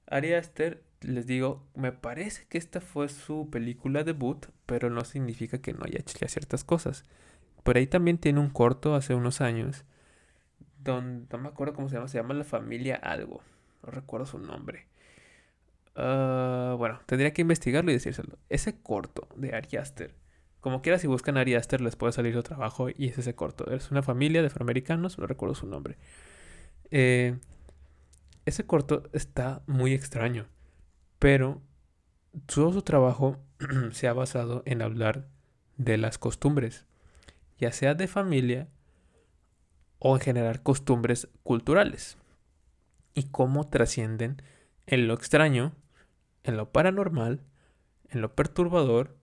Ari 0.06 0.34
Aster, 0.34 0.84
les 1.00 1.26
digo, 1.26 1.66
me 1.74 1.90
parece 1.90 2.46
que 2.48 2.58
esta 2.58 2.80
fue 2.80 3.08
su 3.08 3.50
película 3.50 4.04
debut, 4.04 4.46
pero 4.66 4.88
no 4.90 5.04
significa 5.04 5.60
que 5.60 5.72
no 5.72 5.80
haya 5.84 5.98
hecho 5.98 6.16
ciertas 6.28 6.62
cosas. 6.62 7.04
Por 7.64 7.76
ahí 7.76 7.88
también 7.88 8.18
tiene 8.18 8.38
un 8.38 8.50
corto 8.50 8.94
hace 8.94 9.16
unos 9.16 9.40
años, 9.40 9.84
donde 10.78 11.26
no 11.32 11.42
me 11.42 11.48
acuerdo 11.48 11.74
cómo 11.74 11.88
se 11.88 11.96
llama, 11.96 12.06
se 12.06 12.18
llama 12.18 12.34
La 12.34 12.44
Familia 12.44 12.94
Algo, 12.94 13.42
no 13.82 13.90
recuerdo 13.90 14.26
su 14.26 14.38
nombre. 14.38 14.89
Ah, 15.96 16.74
bueno, 16.78 17.00
tendría 17.06 17.32
que 17.32 17.42
investigarlo 17.42 17.90
y 17.90 17.94
decírselo. 17.94 18.38
Ese 18.48 18.80
corto 18.80 19.28
de 19.36 19.54
Ari 19.54 19.76
Aster 19.76 20.14
como 20.60 20.82
quiera, 20.82 20.98
si 20.98 21.06
buscan 21.06 21.38
Ari 21.38 21.54
Aster, 21.54 21.80
les 21.80 21.96
puede 21.96 22.12
salir 22.12 22.34
su 22.34 22.42
trabajo 22.42 22.88
y 22.90 23.08
es 23.08 23.18
ese 23.18 23.34
corto. 23.34 23.70
Es 23.70 23.90
una 23.90 24.02
familia 24.02 24.42
de 24.42 24.48
afroamericanos, 24.48 25.18
no 25.18 25.26
recuerdo 25.26 25.54
su 25.54 25.66
nombre. 25.66 25.96
Eh, 26.90 27.38
ese 28.44 28.66
corto 28.66 29.04
está 29.12 29.62
muy 29.66 29.94
extraño, 29.94 30.46
pero 31.18 31.62
todo 32.46 32.72
su 32.72 32.82
trabajo 32.82 33.38
se 33.92 34.06
ha 34.06 34.12
basado 34.12 34.62
en 34.66 34.82
hablar 34.82 35.28
de 35.78 35.96
las 35.96 36.18
costumbres, 36.18 36.84
ya 37.58 37.72
sea 37.72 37.94
de 37.94 38.06
familia 38.06 38.68
o 39.98 40.14
en 40.14 40.20
generar 40.20 40.62
costumbres 40.62 41.28
culturales, 41.42 42.18
y 43.14 43.24
cómo 43.30 43.68
trascienden 43.68 44.42
en 44.90 45.08
lo 45.08 45.14
extraño, 45.14 45.72
en 46.44 46.56
lo 46.56 46.70
paranormal, 46.70 47.40
en 48.10 48.20
lo 48.20 48.34
perturbador 48.34 49.20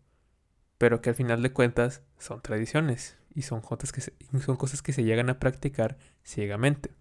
pero 0.77 1.01
que 1.01 1.09
al 1.09 1.15
final 1.15 1.41
de 1.41 1.51
cuentas 1.51 2.03
son 2.17 2.41
tradiciones 2.41 3.17
y 3.33 3.43
son 3.43 3.61
cosas 3.61 3.91
que 3.91 4.93
se, 4.93 5.03
llegan 5.03 5.29
a 5.29 5.39
practicar 5.39 5.97
ciegamente. 6.23 6.91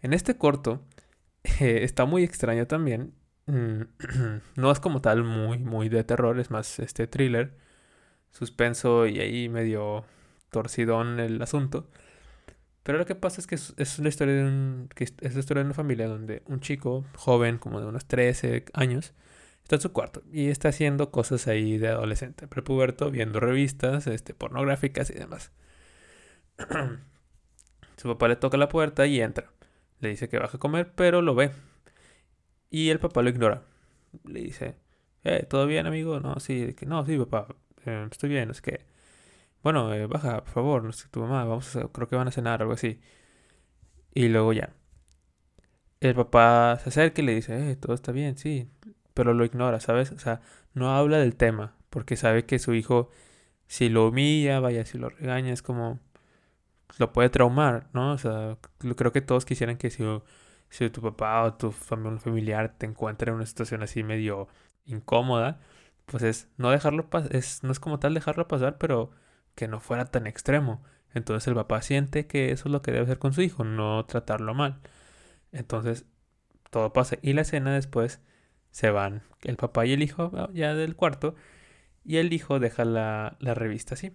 En 0.00 0.12
este 0.12 0.36
corto 0.36 0.84
eh, 1.60 1.80
está 1.82 2.04
muy 2.04 2.22
extraño 2.24 2.66
también. 2.66 3.14
Mm, 3.46 3.82
no 4.56 4.70
es 4.70 4.80
como 4.80 5.00
tal 5.00 5.24
muy, 5.24 5.58
muy 5.58 5.88
de 5.88 6.04
terror, 6.04 6.38
es 6.38 6.50
más 6.50 6.78
este 6.78 7.06
thriller, 7.06 7.56
suspenso 8.30 9.06
y 9.06 9.20
ahí 9.20 9.48
medio 9.48 10.04
torcidón 10.50 11.20
el 11.20 11.40
asunto. 11.42 11.88
Pero 12.86 12.98
lo 12.98 13.04
que 13.04 13.16
pasa 13.16 13.40
es 13.40 13.48
que 13.48 13.56
es, 13.56 13.98
una 13.98 14.08
historia 14.08 14.34
de 14.34 14.44
un, 14.44 14.88
es 14.96 15.34
la 15.34 15.40
historia 15.40 15.64
de 15.64 15.66
una 15.66 15.74
familia 15.74 16.06
donde 16.06 16.44
un 16.46 16.60
chico 16.60 17.04
joven, 17.16 17.58
como 17.58 17.80
de 17.80 17.86
unos 17.86 18.06
13 18.06 18.64
años, 18.74 19.12
está 19.64 19.74
en 19.74 19.82
su 19.82 19.92
cuarto 19.92 20.22
y 20.30 20.50
está 20.50 20.68
haciendo 20.68 21.10
cosas 21.10 21.48
ahí 21.48 21.78
de 21.78 21.88
adolescente, 21.88 22.46
prepuberto, 22.46 23.10
viendo 23.10 23.40
revistas 23.40 24.06
este, 24.06 24.34
pornográficas 24.34 25.10
y 25.10 25.14
demás. 25.14 25.50
su 27.96 28.08
papá 28.08 28.28
le 28.28 28.36
toca 28.36 28.56
la 28.56 28.68
puerta 28.68 29.04
y 29.04 29.20
entra. 29.20 29.50
Le 29.98 30.10
dice 30.10 30.28
que 30.28 30.38
baja 30.38 30.56
a 30.56 30.60
comer, 30.60 30.92
pero 30.94 31.22
lo 31.22 31.34
ve. 31.34 31.50
Y 32.70 32.90
el 32.90 33.00
papá 33.00 33.20
lo 33.22 33.30
ignora. 33.30 33.62
Le 34.22 34.42
dice, 34.42 34.76
eh, 35.24 35.44
¿todo 35.50 35.66
bien, 35.66 35.86
amigo? 35.86 36.20
No, 36.20 36.38
sí, 36.38 36.76
no, 36.86 37.04
sí, 37.04 37.18
papá, 37.18 37.48
eh, 37.84 38.06
estoy 38.12 38.28
bien, 38.28 38.50
es 38.50 38.60
que... 38.60 38.86
Bueno, 39.66 39.92
eh, 39.92 40.06
baja, 40.06 40.44
por 40.44 40.52
favor, 40.52 40.84
no 40.84 40.92
sé, 40.92 41.08
tu 41.08 41.18
mamá, 41.18 41.44
vamos 41.44 41.74
a, 41.74 41.88
creo 41.88 42.06
que 42.06 42.14
van 42.14 42.28
a 42.28 42.30
cenar, 42.30 42.62
algo 42.62 42.74
así. 42.74 43.00
Y 44.14 44.28
luego 44.28 44.52
ya. 44.52 44.74
El 46.00 46.14
papá 46.14 46.78
se 46.82 46.90
acerca 46.90 47.22
y 47.22 47.24
le 47.24 47.34
dice, 47.34 47.70
eh, 47.70 47.76
todo 47.76 47.94
está 47.94 48.12
bien, 48.12 48.36
sí, 48.36 48.70
pero 49.14 49.34
lo 49.34 49.44
ignora, 49.44 49.80
¿sabes? 49.80 50.12
O 50.12 50.18
sea, 50.18 50.40
no 50.74 50.94
habla 50.94 51.18
del 51.18 51.36
tema, 51.36 51.76
porque 51.90 52.16
sabe 52.16 52.44
que 52.46 52.58
su 52.58 52.74
hijo, 52.74 53.10
si 53.68 53.88
lo 53.88 54.08
humilla, 54.08 54.60
vaya, 54.60 54.86
si 54.86 54.98
lo 54.98 55.10
regaña, 55.10 55.52
es 55.52 55.62
como, 55.62 56.00
lo 56.98 57.12
puede 57.12 57.30
traumar, 57.30 57.88
¿no? 57.94 58.12
O 58.12 58.18
sea, 58.18 58.58
creo 58.96 59.12
que 59.12 59.22
todos 59.22 59.44
quisieran 59.46 59.78
que 59.78 59.90
si, 59.90 60.04
si 60.70 60.90
tu 60.90 61.02
papá 61.02 61.44
o 61.44 61.54
tu 61.54 61.72
familiar 61.72 62.74
te 62.78 62.86
encuentra 62.86 63.30
en 63.30 63.36
una 63.36 63.46
situación 63.46 63.82
así 63.82 64.02
medio 64.04 64.48
incómoda, 64.86 65.60
pues 66.06 66.22
es 66.22 66.48
no 66.58 66.70
dejarlo 66.70 67.10
pasar, 67.10 67.32
no 67.62 67.72
es 67.72 67.80
como 67.80 67.98
tal 68.00 68.14
dejarlo 68.14 68.48
pasar, 68.48 68.78
pero 68.78 69.10
que 69.56 69.68
no 69.68 69.80
fuera 69.80 70.06
tan 70.06 70.28
extremo. 70.28 70.84
Entonces 71.14 71.48
el 71.48 71.54
papá 71.54 71.82
siente 71.82 72.26
que 72.28 72.52
eso 72.52 72.68
es 72.68 72.72
lo 72.72 72.82
que 72.82 72.92
debe 72.92 73.04
hacer 73.04 73.18
con 73.18 73.32
su 73.32 73.42
hijo, 73.42 73.64
no 73.64 74.04
tratarlo 74.06 74.54
mal. 74.54 74.80
Entonces 75.52 76.06
todo 76.70 76.92
pasa. 76.92 77.16
Y 77.22 77.32
la 77.32 77.42
escena 77.42 77.74
después 77.74 78.20
se 78.70 78.90
van 78.90 79.22
el 79.42 79.56
papá 79.56 79.86
y 79.86 79.92
el 79.94 80.02
hijo 80.02 80.30
ah, 80.36 80.50
ya 80.52 80.74
del 80.74 80.96
cuarto 80.96 81.34
y 82.04 82.18
el 82.18 82.32
hijo 82.32 82.60
deja 82.60 82.84
la, 82.84 83.36
revista 83.40 83.94
así. 83.94 84.12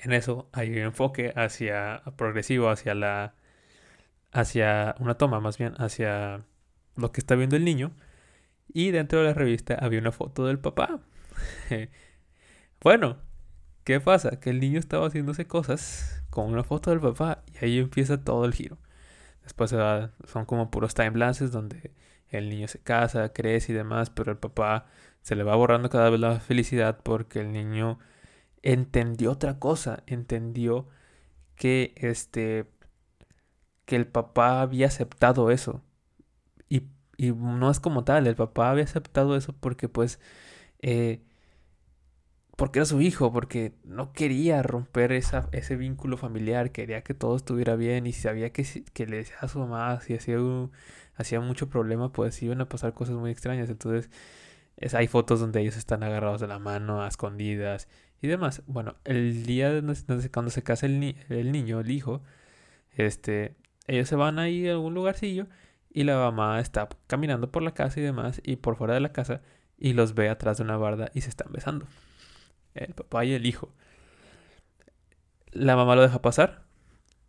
En 0.00 0.12
eso 0.12 0.48
hay 0.52 0.70
un 0.70 0.78
enfoque 0.78 1.32
hacia 1.36 2.02
progresivo 2.16 2.70
hacia 2.70 2.94
la 2.94 3.34
hacia 4.32 4.94
una 5.00 5.14
toma 5.16 5.40
más 5.40 5.58
bien 5.58 5.74
hacia 5.78 6.44
lo 6.96 7.12
que 7.12 7.20
está 7.20 7.34
viendo 7.34 7.56
el 7.56 7.64
niño 7.64 7.92
y 8.68 8.90
dentro 8.90 9.20
de 9.20 9.26
la 9.26 9.34
revista 9.34 9.74
había 9.74 10.00
una 10.00 10.12
foto 10.12 10.46
del 10.46 10.58
papá. 10.58 11.00
bueno, 12.80 13.18
¿qué 13.88 14.00
pasa? 14.00 14.38
Que 14.38 14.50
el 14.50 14.60
niño 14.60 14.78
estaba 14.78 15.06
haciéndose 15.06 15.46
cosas 15.46 16.22
con 16.28 16.52
una 16.52 16.62
foto 16.62 16.90
del 16.90 17.00
papá 17.00 17.42
y 17.54 17.64
ahí 17.64 17.78
empieza 17.78 18.22
todo 18.22 18.44
el 18.44 18.52
giro. 18.52 18.76
Después 19.44 19.74
son 20.26 20.44
como 20.44 20.70
puros 20.70 20.92
timelapses 20.92 21.52
donde 21.52 21.92
el 22.28 22.50
niño 22.50 22.68
se 22.68 22.80
casa, 22.80 23.32
crece 23.32 23.72
y 23.72 23.74
demás, 23.74 24.10
pero 24.10 24.30
el 24.30 24.36
papá 24.36 24.84
se 25.22 25.36
le 25.36 25.42
va 25.42 25.56
borrando 25.56 25.88
cada 25.88 26.10
vez 26.10 26.20
la 26.20 26.38
felicidad 26.38 27.00
porque 27.02 27.40
el 27.40 27.52
niño 27.52 27.98
entendió 28.62 29.32
otra 29.32 29.58
cosa, 29.58 30.02
entendió 30.06 30.86
que 31.56 31.94
este 31.96 32.66
que 33.86 33.96
el 33.96 34.06
papá 34.06 34.60
había 34.60 34.88
aceptado 34.88 35.50
eso. 35.50 35.82
Y, 36.68 36.82
y 37.16 37.32
no 37.32 37.70
es 37.70 37.80
como 37.80 38.04
tal, 38.04 38.26
el 38.26 38.36
papá 38.36 38.70
había 38.70 38.84
aceptado 38.84 39.34
eso 39.34 39.54
porque 39.58 39.88
pues 39.88 40.20
eh, 40.82 41.22
porque 42.58 42.80
era 42.80 42.86
su 42.86 43.00
hijo, 43.00 43.32
porque 43.32 43.72
no 43.84 44.12
quería 44.12 44.62
romper 44.64 45.12
esa, 45.12 45.48
ese 45.52 45.76
vínculo 45.76 46.16
familiar, 46.16 46.72
quería 46.72 47.02
que 47.04 47.14
todo 47.14 47.36
estuviera 47.36 47.76
bien 47.76 48.06
y 48.08 48.12
sabía 48.12 48.50
que, 48.52 48.66
que 48.92 49.06
le 49.06 49.18
decía 49.18 49.36
a 49.40 49.48
su 49.48 49.60
mamá 49.60 50.00
si 50.00 50.14
hacía 50.14 50.38
hacía 51.16 51.40
mucho 51.40 51.68
problema, 51.70 52.12
pues 52.12 52.42
iban 52.42 52.60
a 52.60 52.68
pasar 52.68 52.94
cosas 52.94 53.16
muy 53.16 53.30
extrañas. 53.30 53.70
Entonces, 53.70 54.10
Es, 54.76 54.94
hay 54.94 55.08
fotos 55.08 55.40
donde 55.40 55.60
ellos 55.62 55.76
están 55.76 56.02
agarrados 56.04 56.40
de 56.40 56.48
la 56.48 56.58
mano, 56.58 57.02
a 57.02 57.08
escondidas 57.08 57.88
y 58.22 58.28
demás. 58.28 58.62
Bueno, 58.66 58.96
el 59.04 59.46
día 59.46 59.72
de 59.72 59.82
cuando 60.32 60.50
se 60.52 60.62
casa 60.62 60.86
el, 60.86 61.16
el 61.30 61.52
niño, 61.52 61.80
el 61.80 61.90
hijo, 61.92 62.22
este, 62.96 63.56
ellos 63.86 64.08
se 64.08 64.16
van 64.16 64.38
ahí 64.40 64.68
a 64.68 64.72
algún 64.72 64.94
lugarcillo 64.94 65.46
y 65.90 66.04
la 66.04 66.16
mamá 66.18 66.60
está 66.60 66.88
caminando 67.06 67.50
por 67.52 67.62
la 67.62 67.74
casa 67.74 68.00
y 68.00 68.02
demás 68.04 68.40
y 68.44 68.56
por 68.56 68.76
fuera 68.76 68.94
de 68.94 69.00
la 69.00 69.12
casa 69.12 69.42
y 69.78 69.94
los 69.94 70.14
ve 70.14 70.28
atrás 70.28 70.58
de 70.58 70.64
una 70.64 70.76
barda 70.76 71.10
y 71.14 71.22
se 71.22 71.30
están 71.30 71.52
besando. 71.52 71.86
El 72.78 72.94
papá 72.94 73.24
y 73.24 73.32
el 73.32 73.46
hijo. 73.46 73.72
La 75.52 75.76
mamá 75.76 75.96
lo 75.96 76.02
deja 76.02 76.22
pasar, 76.22 76.64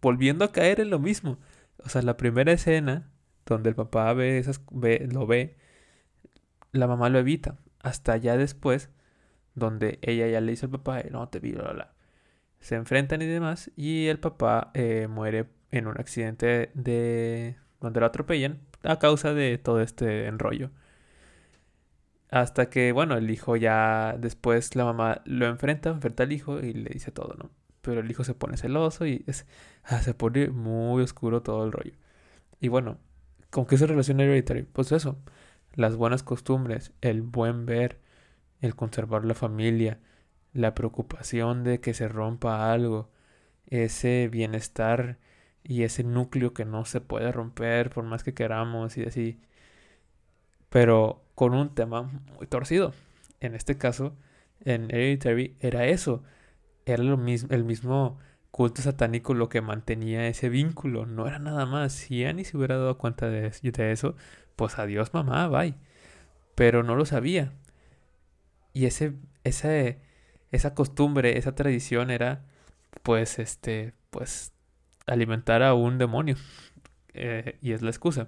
volviendo 0.02 0.46
a 0.46 0.52
caer 0.52 0.80
en 0.80 0.90
lo 0.90 1.00
mismo. 1.00 1.40
O 1.84 1.90
sea, 1.90 2.02
la 2.02 2.18
primera 2.18 2.52
escena 2.52 3.10
donde 3.46 3.70
el 3.70 3.76
papá 3.76 4.14
ve 4.14 4.38
esas, 4.38 4.62
lo 4.72 5.28
ve, 5.28 5.58
la 6.72 6.88
mamá 6.88 7.10
lo 7.10 7.20
evita. 7.20 7.58
Hasta 7.82 8.18
ya 8.18 8.38
después, 8.38 8.90
donde 9.56 10.00
ella 10.02 10.28
ya 10.28 10.42
le 10.42 10.52
dice 10.52 10.66
al 10.66 10.72
papá, 10.72 11.02
no 11.12 11.28
te 11.30 11.40
vi, 11.40 11.52
bla, 11.54 11.94
Se 12.60 12.76
enfrentan 12.76 13.22
y 13.22 13.26
demás, 13.26 13.72
y 13.76 14.08
el 14.08 14.20
papá 14.20 14.72
eh, 14.74 15.08
muere 15.10 15.50
en 15.72 15.88
un 15.88 16.00
accidente 16.00 16.72
de 16.74 17.58
donde 17.80 18.00
lo 18.00 18.06
atropellan 18.06 18.60
a 18.84 19.00
causa 19.00 19.34
de 19.34 19.58
todo 19.58 19.82
este 19.82 20.28
enrollo. 20.28 20.72
Hasta 22.30 22.70
que, 22.70 22.92
bueno, 22.92 23.18
el 23.18 23.30
hijo 23.32 23.56
ya 23.56 24.16
después 24.20 24.76
la 24.76 24.86
mamá 24.86 25.22
lo 25.26 25.48
enfrenta, 25.48 25.90
enfrenta 25.90 26.24
al 26.24 26.32
hijo 26.32 26.60
y 26.60 26.74
le 26.74 26.92
dice 26.92 27.12
todo, 27.12 27.36
¿no? 27.38 27.50
Pero 27.82 28.02
el 28.02 28.12
hijo 28.12 28.24
se 28.24 28.36
pone 28.36 28.58
celoso 28.58 29.06
y 29.08 29.24
es, 29.28 29.48
ah, 29.84 30.02
se 30.02 30.14
pone 30.14 30.50
muy 30.50 31.02
oscuro 31.04 31.42
todo 31.42 31.66
el 31.66 31.72
rollo. 31.72 31.94
Y 32.62 32.68
bueno, 32.70 33.00
¿con 33.52 33.66
qué 33.66 33.78
se 33.78 33.88
relaciona 33.88 34.24
Hereditary? 34.24 34.64
Pues 34.64 34.92
eso, 34.92 35.18
las 35.76 35.96
buenas 35.96 36.24
costumbres, 36.24 36.94
el 37.02 37.22
buen 37.24 37.66
ver, 37.66 38.00
el 38.62 38.76
conservar 38.76 39.26
la 39.26 39.34
familia, 39.36 40.00
la 40.54 40.76
preocupación 40.76 41.64
de 41.64 41.80
que 41.82 41.94
se 41.94 42.08
rompa 42.10 42.72
algo, 42.74 43.12
ese 43.68 44.30
bienestar 44.32 45.20
y 45.64 45.84
ese 45.84 46.04
núcleo 46.04 46.54
que 46.54 46.66
no 46.66 46.86
se 46.86 47.02
puede 47.02 47.32
romper 47.32 47.90
por 47.92 48.04
más 48.06 48.24
que 48.24 48.34
queramos 48.34 48.98
y 48.98 49.04
así. 49.06 49.40
Pero 50.70 51.24
con 51.40 51.54
un 51.54 51.74
tema 51.74 52.02
muy 52.02 52.48
torcido. 52.48 52.94
En 53.40 53.56
este 53.56 53.78
caso, 53.78 54.14
en 54.66 54.92
Hereditary 54.94 55.56
era 55.62 55.86
eso. 55.86 56.22
Era 56.86 57.02
lo 57.02 57.16
mismo, 57.16 57.48
el 57.54 57.64
mismo 57.64 58.20
culto 58.52 58.82
satánico 58.82 59.34
lo 59.34 59.48
que 59.48 59.62
mantenía 59.62 60.28
ese 60.28 60.50
vínculo. 60.50 61.06
No 61.06 61.28
era 61.28 61.40
nada 61.40 61.66
más. 61.66 61.94
Si 61.94 62.26
Annie 62.26 62.44
se 62.44 62.58
hubiera 62.58 62.76
dado 62.78 62.98
cuenta 62.98 63.30
de, 63.30 63.52
de 63.52 63.92
eso, 63.94 64.18
pues 64.58 64.78
adiós 64.80 65.14
mamá, 65.14 65.48
bye. 65.48 65.76
Pero 66.56 66.84
no 66.84 66.98
lo 66.98 67.06
sabía. 67.06 67.54
Y 68.74 68.86
ese, 68.86 69.14
ese, 69.46 70.02
esa 70.52 70.74
costumbre, 70.74 71.38
esa 71.38 71.56
tradición 71.56 72.12
era, 72.12 72.44
pues, 73.02 73.40
este, 73.40 73.94
pues, 74.10 74.52
alimentar 75.08 75.64
a 75.64 75.74
un 75.74 76.00
demonio. 76.00 76.36
Eh, 77.14 77.58
y 77.62 77.72
es 77.72 77.82
la 77.82 77.92
excusa. 77.92 78.28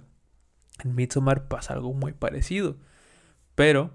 En 0.82 0.94
Midsommar 0.94 1.46
pasa 1.48 1.74
algo 1.74 1.92
muy 1.92 2.14
parecido, 2.14 2.78
pero 3.54 3.90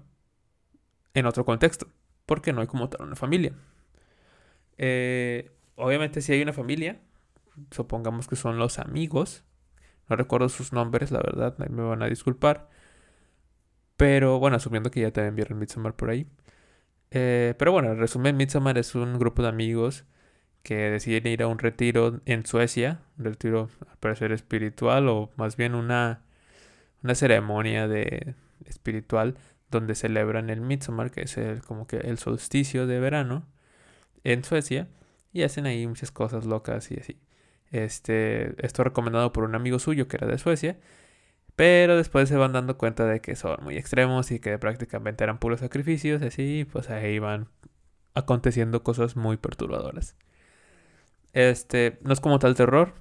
en 1.14 1.26
otro 1.26 1.44
contexto, 1.44 1.88
porque 2.26 2.52
no 2.52 2.60
hay 2.60 2.66
como 2.66 2.88
tal 2.88 3.06
una 3.06 3.16
familia. 3.16 3.52
Eh, 4.78 5.50
obviamente 5.76 6.20
si 6.20 6.32
hay 6.32 6.42
una 6.42 6.52
familia, 6.52 7.00
supongamos 7.70 8.28
que 8.28 8.36
son 8.36 8.58
los 8.58 8.78
amigos, 8.78 9.44
no 10.08 10.16
recuerdo 10.16 10.48
sus 10.48 10.72
nombres, 10.72 11.10
la 11.10 11.18
verdad, 11.18 11.56
me 11.58 11.82
van 11.82 12.02
a 12.02 12.06
disculpar. 12.08 12.68
Pero 13.96 14.38
bueno, 14.38 14.56
asumiendo 14.56 14.90
que 14.90 15.00
ya 15.00 15.12
también 15.12 15.34
vieron 15.36 15.58
Midsommar 15.58 15.94
por 15.96 16.10
ahí. 16.10 16.26
Eh, 17.10 17.54
pero 17.58 17.72
bueno, 17.72 17.90
en 17.92 17.98
resumen, 17.98 18.36
Midsommar 18.36 18.78
es 18.78 18.94
un 18.94 19.18
grupo 19.18 19.42
de 19.42 19.48
amigos 19.48 20.04
que 20.62 20.76
deciden 20.90 21.26
ir 21.32 21.42
a 21.42 21.48
un 21.48 21.58
retiro 21.58 22.20
en 22.26 22.46
Suecia, 22.46 23.00
un 23.18 23.26
retiro 23.26 23.70
al 23.90 23.96
parecer 23.98 24.32
espiritual 24.32 25.08
o 25.08 25.30
más 25.36 25.56
bien 25.56 25.74
una, 25.74 26.22
una 27.02 27.14
ceremonia 27.14 27.88
de 27.88 28.34
espiritual 28.68 29.36
donde 29.70 29.94
celebran 29.94 30.50
el 30.50 30.60
Midsommar, 30.60 31.10
que 31.10 31.22
es 31.22 31.36
el, 31.36 31.62
como 31.62 31.86
que 31.86 31.98
el 31.98 32.18
solsticio 32.18 32.86
de 32.86 33.00
verano 33.00 33.46
en 34.24 34.44
Suecia 34.44 34.88
y 35.32 35.42
hacen 35.42 35.66
ahí 35.66 35.86
muchas 35.86 36.10
cosas 36.10 36.44
locas 36.46 36.90
y 36.90 36.98
así. 36.98 37.18
Este, 37.70 38.54
esto 38.64 38.82
recomendado 38.84 39.32
por 39.32 39.44
un 39.44 39.54
amigo 39.54 39.78
suyo 39.78 40.08
que 40.08 40.16
era 40.16 40.26
de 40.26 40.38
Suecia, 40.38 40.78
pero 41.56 41.96
después 41.96 42.28
se 42.28 42.36
van 42.36 42.52
dando 42.52 42.78
cuenta 42.78 43.04
de 43.06 43.20
que 43.20 43.36
son 43.36 43.58
muy 43.62 43.76
extremos 43.76 44.30
y 44.30 44.40
que 44.40 44.58
prácticamente 44.58 45.24
eran 45.24 45.38
puros 45.38 45.60
sacrificios, 45.60 46.22
así, 46.22 46.66
pues 46.70 46.88
ahí 46.90 47.18
van 47.18 47.48
aconteciendo 48.14 48.82
cosas 48.82 49.16
muy 49.16 49.36
perturbadoras. 49.36 50.16
Este, 51.32 51.98
no 52.02 52.12
es 52.12 52.20
como 52.20 52.38
tal 52.38 52.54
terror, 52.54 52.94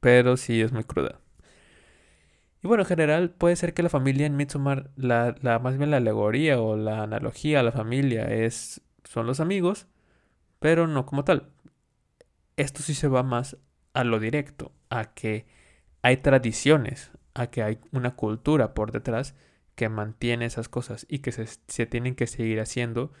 pero 0.00 0.36
sí 0.36 0.60
es 0.60 0.72
muy 0.72 0.84
cruda. 0.84 1.20
Y 2.62 2.68
bueno, 2.68 2.82
en 2.82 2.88
general 2.88 3.30
puede 3.30 3.56
ser 3.56 3.72
que 3.74 3.82
la 3.82 3.88
familia 3.88 4.26
en 4.26 4.36
Midsommar, 4.36 4.90
la, 4.96 5.34
la, 5.40 5.58
más 5.58 5.78
bien 5.78 5.90
la 5.90 5.96
alegoría 5.96 6.60
o 6.60 6.76
la 6.76 7.02
analogía 7.02 7.60
a 7.60 7.62
la 7.62 7.72
familia 7.72 8.30
es, 8.30 8.82
son 9.04 9.26
los 9.26 9.40
amigos, 9.40 9.86
pero 10.58 10.86
no 10.86 11.06
como 11.06 11.24
tal. 11.24 11.50
Esto 12.56 12.82
sí 12.82 12.94
se 12.94 13.08
va 13.08 13.22
más 13.22 13.56
a 13.94 14.04
lo 14.04 14.20
directo, 14.20 14.72
a 14.90 15.14
que 15.14 15.46
hay 16.02 16.18
tradiciones, 16.18 17.10
a 17.34 17.48
que 17.48 17.62
hay 17.62 17.78
una 17.92 18.14
cultura 18.16 18.74
por 18.74 18.92
detrás 18.92 19.34
que 19.74 19.88
mantiene 19.88 20.44
esas 20.44 20.68
cosas 20.68 21.06
y 21.08 21.20
que 21.20 21.32
se, 21.32 21.46
se 21.46 21.86
tienen 21.86 22.14
que 22.14 22.26
seguir 22.26 22.60
haciendo 22.60 23.12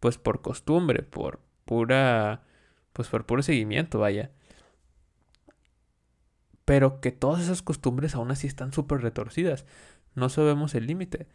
pues 0.00 0.18
por 0.18 0.42
costumbre, 0.42 1.02
por 1.02 1.40
pura 1.64 2.42
pues 2.92 3.08
por 3.08 3.24
puro 3.26 3.42
seguimiento, 3.42 3.98
vaya. 3.98 4.30
Pero 6.72 7.02
que 7.02 7.12
todas 7.12 7.42
esas 7.42 7.60
costumbres 7.60 8.14
aún 8.14 8.30
así 8.30 8.46
están 8.46 8.72
súper 8.72 9.02
retorcidas. 9.02 9.66
No 10.14 10.30
sabemos 10.30 10.74
el 10.74 10.86
límite. 10.86 11.26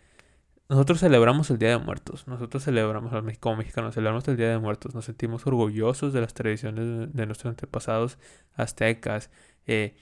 Nosotros 0.68 1.00
celebramos 1.00 1.52
el 1.52 1.60
Día 1.60 1.70
de 1.70 1.78
Muertos. 1.78 2.28
Nosotros 2.28 2.64
celebramos, 2.64 3.14
como 3.40 3.58
mexicanos, 3.58 3.94
celebramos 3.94 4.28
el 4.30 4.36
Día 4.36 4.50
de 4.50 4.58
Muertos. 4.58 4.96
Nos 4.96 5.06
sentimos 5.06 5.46
orgullosos 5.46 6.12
de 6.12 6.22
las 6.22 6.34
tradiciones 6.34 7.14
de 7.14 7.26
nuestros 7.28 7.52
antepasados 7.52 8.18
aztecas. 8.56 9.30
Eh, 9.68 9.96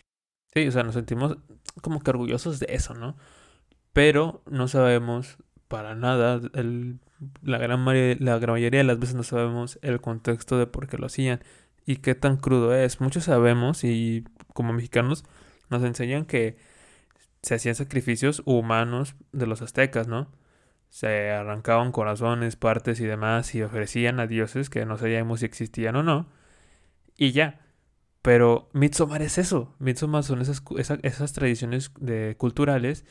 sí, 0.53 0.65
o 0.69 0.71
sea, 0.71 0.83
nos 0.83 0.93
sentimos 0.93 1.37
como 1.81 1.99
que 1.99 2.11
orgullosos 2.11 2.61
de 2.61 2.67
eso, 2.69 2.93
¿no? 2.93 3.17
Pero 3.91 4.41
no 4.49 4.69
sabemos 4.69 5.35
para 5.67 5.95
nada 5.95 6.39
el 6.53 7.01
la 7.41 7.57
gran, 7.57 7.83
la 7.83 8.39
gran 8.39 8.53
mayoría 8.53 8.79
de 8.79 8.83
las 8.85 8.99
veces 8.99 9.15
no 9.15 9.23
sabemos 9.23 9.79
el 9.81 9.99
contexto 9.99 10.57
de 10.57 10.67
por 10.67 10.87
qué 10.87 10.97
lo 10.97 11.07
hacían 11.07 11.41
y 11.85 11.97
qué 11.97 12.15
tan 12.15 12.37
crudo 12.37 12.73
es. 12.73 13.01
Muchos 13.01 13.25
sabemos 13.25 13.83
y 13.83 14.23
como 14.55 14.71
mexicanos 14.71 15.25
nos 15.69 15.83
enseñan 15.83 16.25
que 16.25 16.57
se 17.41 17.55
hacían 17.55 17.75
sacrificios 17.75 18.41
humanos 18.45 19.15
de 19.33 19.45
los 19.47 19.61
aztecas, 19.61 20.07
¿no? 20.07 20.31
Se 20.89 21.29
arrancaban 21.31 21.91
corazones, 21.91 22.55
partes 22.55 23.01
y 23.01 23.05
demás 23.05 23.53
y 23.53 23.61
ofrecían 23.61 24.19
a 24.21 24.27
dioses 24.27 24.69
que 24.69 24.85
no 24.85 24.97
sabíamos 24.97 25.41
si 25.41 25.45
existían 25.45 25.97
o 25.97 26.03
no. 26.03 26.27
Y 27.17 27.33
ya. 27.33 27.59
Pero 28.21 28.69
Midsommar 28.73 29.21
es 29.21 29.37
eso. 29.37 29.75
Midsommar 29.79 30.23
son 30.23 30.41
esas, 30.41 30.63
esas, 31.03 31.33
tradiciones 31.33 31.91
culturales 32.37 33.05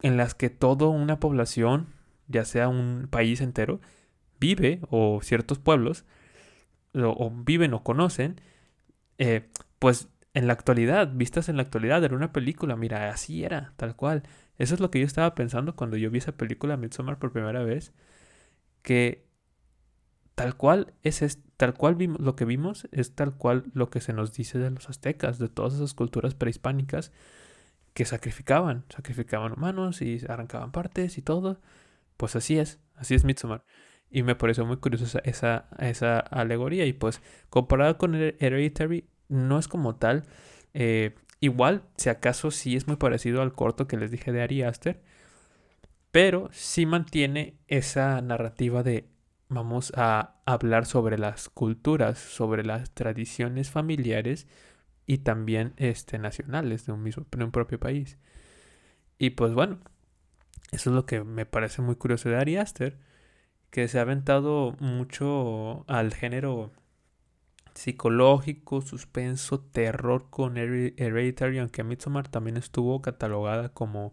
en 0.00 0.16
las 0.16 0.34
que 0.34 0.48
toda 0.48 0.86
una 0.88 1.18
población 1.18 1.88
ya 2.28 2.44
sea 2.44 2.68
un 2.68 3.08
país 3.10 3.40
entero, 3.40 3.80
vive, 4.40 4.80
o 4.90 5.20
ciertos 5.22 5.58
pueblos, 5.58 6.04
o, 6.94 7.30
viven 7.30 7.74
o 7.74 7.82
conocen, 7.82 8.40
eh, 9.18 9.50
pues 9.84 10.08
en 10.32 10.46
la 10.46 10.54
actualidad, 10.54 11.12
vistas 11.12 11.50
en 11.50 11.58
la 11.58 11.62
actualidad, 11.62 12.02
era 12.02 12.16
una 12.16 12.32
película, 12.32 12.74
mira, 12.74 13.10
así 13.10 13.44
era, 13.44 13.74
tal 13.76 13.94
cual. 13.94 14.22
Eso 14.56 14.72
es 14.72 14.80
lo 14.80 14.90
que 14.90 14.98
yo 14.98 15.04
estaba 15.04 15.34
pensando 15.34 15.76
cuando 15.76 15.98
yo 15.98 16.10
vi 16.10 16.16
esa 16.16 16.32
película 16.32 16.78
Midsommar 16.78 17.18
por 17.18 17.32
primera 17.32 17.62
vez, 17.62 17.92
que 18.80 19.26
tal 20.34 20.56
cual 20.56 20.94
es, 21.02 21.38
tal 21.58 21.74
cual 21.74 21.96
vimos, 21.96 22.18
lo 22.18 22.34
que 22.34 22.46
vimos 22.46 22.88
es 22.92 23.14
tal 23.14 23.34
cual 23.36 23.64
lo 23.74 23.90
que 23.90 24.00
se 24.00 24.14
nos 24.14 24.32
dice 24.32 24.58
de 24.58 24.70
los 24.70 24.88
aztecas, 24.88 25.38
de 25.38 25.50
todas 25.50 25.74
esas 25.74 25.92
culturas 25.92 26.34
prehispánicas 26.34 27.12
que 27.92 28.06
sacrificaban, 28.06 28.86
sacrificaban 28.88 29.52
humanos 29.52 30.00
y 30.00 30.18
arrancaban 30.26 30.72
partes 30.72 31.18
y 31.18 31.20
todo. 31.20 31.60
Pues 32.16 32.36
así 32.36 32.58
es, 32.58 32.80
así 32.94 33.14
es 33.14 33.24
Midsommar. 33.24 33.66
Y 34.08 34.22
me 34.22 34.34
pareció 34.34 34.64
muy 34.64 34.78
curiosa 34.78 35.20
esa, 35.24 35.68
esa, 35.78 36.20
alegoría. 36.20 36.86
Y 36.86 36.94
pues, 36.94 37.20
comparada 37.50 37.98
con 37.98 38.14
Hereditary, 38.14 39.10
no 39.28 39.58
es 39.58 39.68
como 39.68 39.96
tal. 39.96 40.24
Eh, 40.74 41.14
igual, 41.40 41.84
si 41.96 42.08
acaso 42.10 42.50
sí 42.50 42.76
es 42.76 42.86
muy 42.86 42.96
parecido 42.96 43.42
al 43.42 43.52
corto 43.54 43.86
que 43.86 43.96
les 43.96 44.10
dije 44.10 44.32
de 44.32 44.42
Ari 44.42 44.62
Aster. 44.62 45.02
Pero 46.10 46.48
sí 46.52 46.86
mantiene 46.86 47.58
esa 47.68 48.20
narrativa 48.22 48.82
de 48.82 49.08
vamos 49.48 49.92
a 49.96 50.36
hablar 50.46 50.86
sobre 50.86 51.18
las 51.18 51.48
culturas, 51.48 52.18
sobre 52.18 52.64
las 52.64 52.90
tradiciones 52.92 53.70
familiares 53.70 54.46
y 55.06 55.18
también 55.18 55.74
este, 55.76 56.18
nacionales 56.18 56.86
de 56.86 56.92
un 56.92 57.02
mismo, 57.02 57.26
de 57.30 57.44
un 57.44 57.52
propio 57.52 57.78
país. 57.80 58.18
Y 59.18 59.30
pues 59.30 59.54
bueno, 59.54 59.78
Eso 60.72 60.90
es 60.90 60.96
lo 60.96 61.06
que 61.06 61.22
me 61.24 61.46
parece 61.46 61.82
muy 61.82 61.96
curioso 61.96 62.28
de 62.28 62.36
Ari 62.36 62.56
Aster, 62.56 62.98
que 63.70 63.88
se 63.88 63.98
ha 63.98 64.02
aventado 64.02 64.76
mucho 64.80 65.84
al 65.88 66.14
género 66.14 66.72
psicológico, 67.74 68.80
suspenso, 68.82 69.60
terror 69.60 70.30
con 70.30 70.56
Hereditary, 70.56 71.58
aunque 71.58 71.84
Midsommar 71.84 72.28
también 72.28 72.56
estuvo 72.56 73.02
catalogada 73.02 73.70
como 73.70 74.12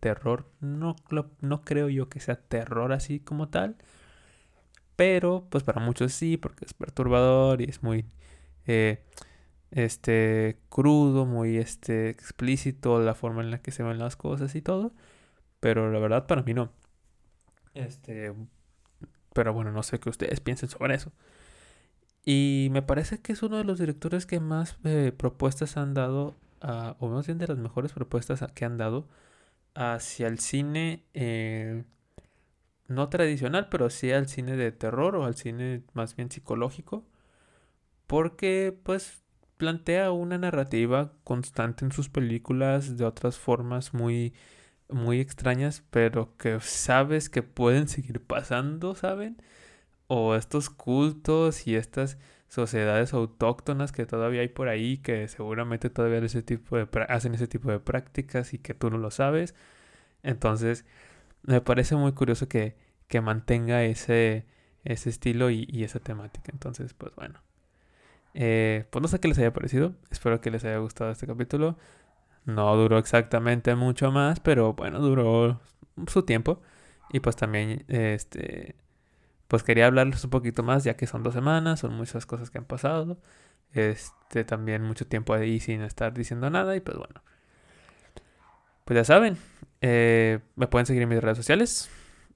terror. 0.00 0.46
No, 0.60 0.96
no 1.40 1.62
creo 1.62 1.88
yo 1.88 2.08
que 2.08 2.20
sea 2.20 2.36
terror 2.36 2.92
así 2.92 3.20
como 3.20 3.48
tal, 3.48 3.76
pero 4.96 5.46
pues 5.50 5.64
para 5.64 5.80
muchos 5.80 6.12
sí, 6.12 6.36
porque 6.36 6.64
es 6.66 6.74
perturbador 6.74 7.60
y 7.62 7.64
es 7.64 7.82
muy 7.82 8.06
eh, 8.66 9.02
este 9.70 10.58
crudo, 10.68 11.26
muy 11.26 11.58
este 11.58 12.10
explícito 12.10 13.00
la 13.00 13.14
forma 13.14 13.42
en 13.42 13.50
la 13.50 13.62
que 13.62 13.72
se 13.72 13.82
ven 13.82 13.98
las 13.98 14.16
cosas 14.16 14.54
y 14.54 14.62
todo, 14.62 14.92
pero 15.60 15.90
la 15.92 16.00
verdad 16.00 16.26
para 16.26 16.42
mí 16.42 16.54
no. 16.54 16.72
Este, 17.74 18.34
pero 19.34 19.52
bueno, 19.52 19.72
no 19.72 19.82
sé 19.82 20.00
qué 20.00 20.10
ustedes 20.10 20.40
piensen 20.40 20.68
sobre 20.68 20.94
eso. 20.94 21.12
Y 22.24 22.68
me 22.72 22.82
parece 22.82 23.20
que 23.20 23.32
es 23.32 23.42
uno 23.42 23.56
de 23.56 23.64
los 23.64 23.78
directores 23.78 24.26
que 24.26 24.40
más 24.40 24.78
eh, 24.84 25.12
propuestas 25.16 25.76
han 25.76 25.94
dado, 25.94 26.36
o 26.98 27.08
más 27.08 27.26
bien 27.26 27.38
de 27.38 27.48
las 27.48 27.58
mejores 27.58 27.92
propuestas 27.92 28.44
que 28.54 28.64
han 28.64 28.76
dado 28.76 29.08
hacia 29.74 30.28
el 30.28 30.38
cine, 30.38 31.04
eh, 31.14 31.84
no 32.88 33.08
tradicional, 33.08 33.68
pero 33.70 33.88
sí 33.90 34.12
al 34.12 34.28
cine 34.28 34.56
de 34.56 34.72
terror 34.72 35.16
o 35.16 35.24
al 35.24 35.36
cine 35.36 35.82
más 35.94 36.16
bien 36.16 36.30
psicológico. 36.30 37.04
Porque 38.06 38.76
pues 38.82 39.22
plantea 39.56 40.10
una 40.12 40.38
narrativa 40.38 41.12
constante 41.24 41.84
en 41.84 41.92
sus 41.92 42.08
películas 42.08 42.96
de 42.96 43.04
otras 43.04 43.38
formas 43.38 43.94
muy 43.94 44.34
muy 44.88 45.20
extrañas, 45.20 45.84
pero 45.90 46.36
que 46.36 46.58
sabes 46.60 47.28
que 47.30 47.42
pueden 47.42 47.88
seguir 47.88 48.22
pasando, 48.22 48.94
¿saben? 48.96 49.36
O 50.12 50.34
estos 50.34 50.70
cultos 50.70 51.68
y 51.68 51.76
estas 51.76 52.18
sociedades 52.48 53.14
autóctonas 53.14 53.92
que 53.92 54.06
todavía 54.06 54.40
hay 54.40 54.48
por 54.48 54.66
ahí 54.68 54.98
que 54.98 55.28
seguramente 55.28 55.88
todavía 55.88 56.18
ese 56.18 56.42
tipo 56.42 56.76
de 56.76 56.88
hacen 57.08 57.34
ese 57.34 57.46
tipo 57.46 57.70
de 57.70 57.78
prácticas 57.78 58.52
y 58.52 58.58
que 58.58 58.74
tú 58.74 58.90
no 58.90 58.98
lo 58.98 59.12
sabes. 59.12 59.54
Entonces, 60.24 60.84
me 61.42 61.60
parece 61.60 61.94
muy 61.94 62.12
curioso 62.12 62.48
que, 62.48 62.76
que 63.06 63.20
mantenga 63.20 63.84
ese, 63.84 64.46
ese 64.84 65.10
estilo 65.10 65.48
y, 65.50 65.84
esa 65.84 66.00
temática. 66.00 66.50
Entonces, 66.52 66.92
pues 66.94 67.14
bueno. 67.14 67.40
Eh, 68.34 68.86
pues 68.90 69.02
no 69.02 69.08
sé 69.08 69.20
qué 69.20 69.28
les 69.28 69.38
haya 69.38 69.52
parecido. 69.52 69.94
Espero 70.10 70.40
que 70.40 70.50
les 70.50 70.64
haya 70.64 70.78
gustado 70.78 71.12
este 71.12 71.28
capítulo. 71.28 71.78
No 72.46 72.76
duró 72.76 72.98
exactamente 72.98 73.76
mucho 73.76 74.10
más, 74.10 74.40
pero 74.40 74.74
bueno, 74.74 74.98
duró 74.98 75.60
su 76.08 76.24
tiempo. 76.24 76.60
Y 77.10 77.20
pues 77.20 77.36
también, 77.36 77.84
este 77.88 78.74
pues 79.50 79.64
quería 79.64 79.86
hablarles 79.86 80.22
un 80.22 80.30
poquito 80.30 80.62
más, 80.62 80.84
ya 80.84 80.96
que 80.96 81.08
son 81.08 81.24
dos 81.24 81.34
semanas, 81.34 81.80
son 81.80 81.92
muchas 81.94 82.24
cosas 82.24 82.50
que 82.50 82.58
han 82.58 82.66
pasado. 82.66 83.18
Este, 83.72 84.44
también 84.44 84.82
mucho 84.84 85.08
tiempo 85.08 85.34
ahí 85.34 85.58
sin 85.58 85.82
estar 85.82 86.14
diciendo 86.14 86.48
nada 86.50 86.76
y 86.76 86.80
pues 86.80 86.96
bueno. 86.96 87.24
Pues 88.84 88.96
ya 88.96 89.02
saben, 89.04 89.36
eh, 89.80 90.38
me 90.54 90.68
pueden 90.68 90.86
seguir 90.86 91.02
en 91.02 91.08
mis 91.08 91.20
redes 91.20 91.36
sociales, 91.36 91.90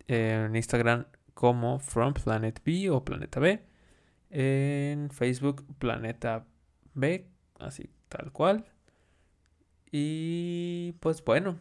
en 0.09 0.57
Instagram 0.57 1.07
como 1.35 1.79
From 1.79 2.15
Planet 2.15 2.61
B 2.65 2.91
o 2.91 3.05
Planeta 3.05 3.39
B, 3.39 3.63
en 4.31 5.09
Facebook 5.11 5.65
Planeta 5.79 6.47
B, 6.95 7.29
así 7.61 7.91
tal 8.09 8.33
cual. 8.33 8.67
Y 9.93 10.95
pues 10.99 11.25
bueno, 11.25 11.61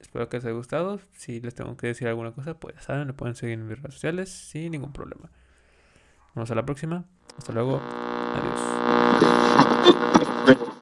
Espero 0.00 0.28
que 0.28 0.36
les 0.36 0.44
haya 0.44 0.54
gustado. 0.54 1.00
Si 1.12 1.40
les 1.40 1.54
tengo 1.54 1.76
que 1.76 1.86
decir 1.88 2.08
alguna 2.08 2.32
cosa, 2.32 2.54
pues 2.54 2.74
ya 2.74 2.80
saben, 2.82 3.08
lo 3.08 3.14
pueden 3.14 3.34
seguir 3.34 3.54
en 3.54 3.66
mis 3.66 3.78
redes 3.78 3.94
sociales 3.94 4.30
sin 4.30 4.72
ningún 4.72 4.92
problema. 4.92 5.30
Nos 6.28 6.34
vemos 6.34 6.50
a 6.50 6.54
la 6.54 6.64
próxima. 6.64 7.04
Hasta 7.38 7.52
luego. 7.52 7.80
Adiós. 10.46 10.58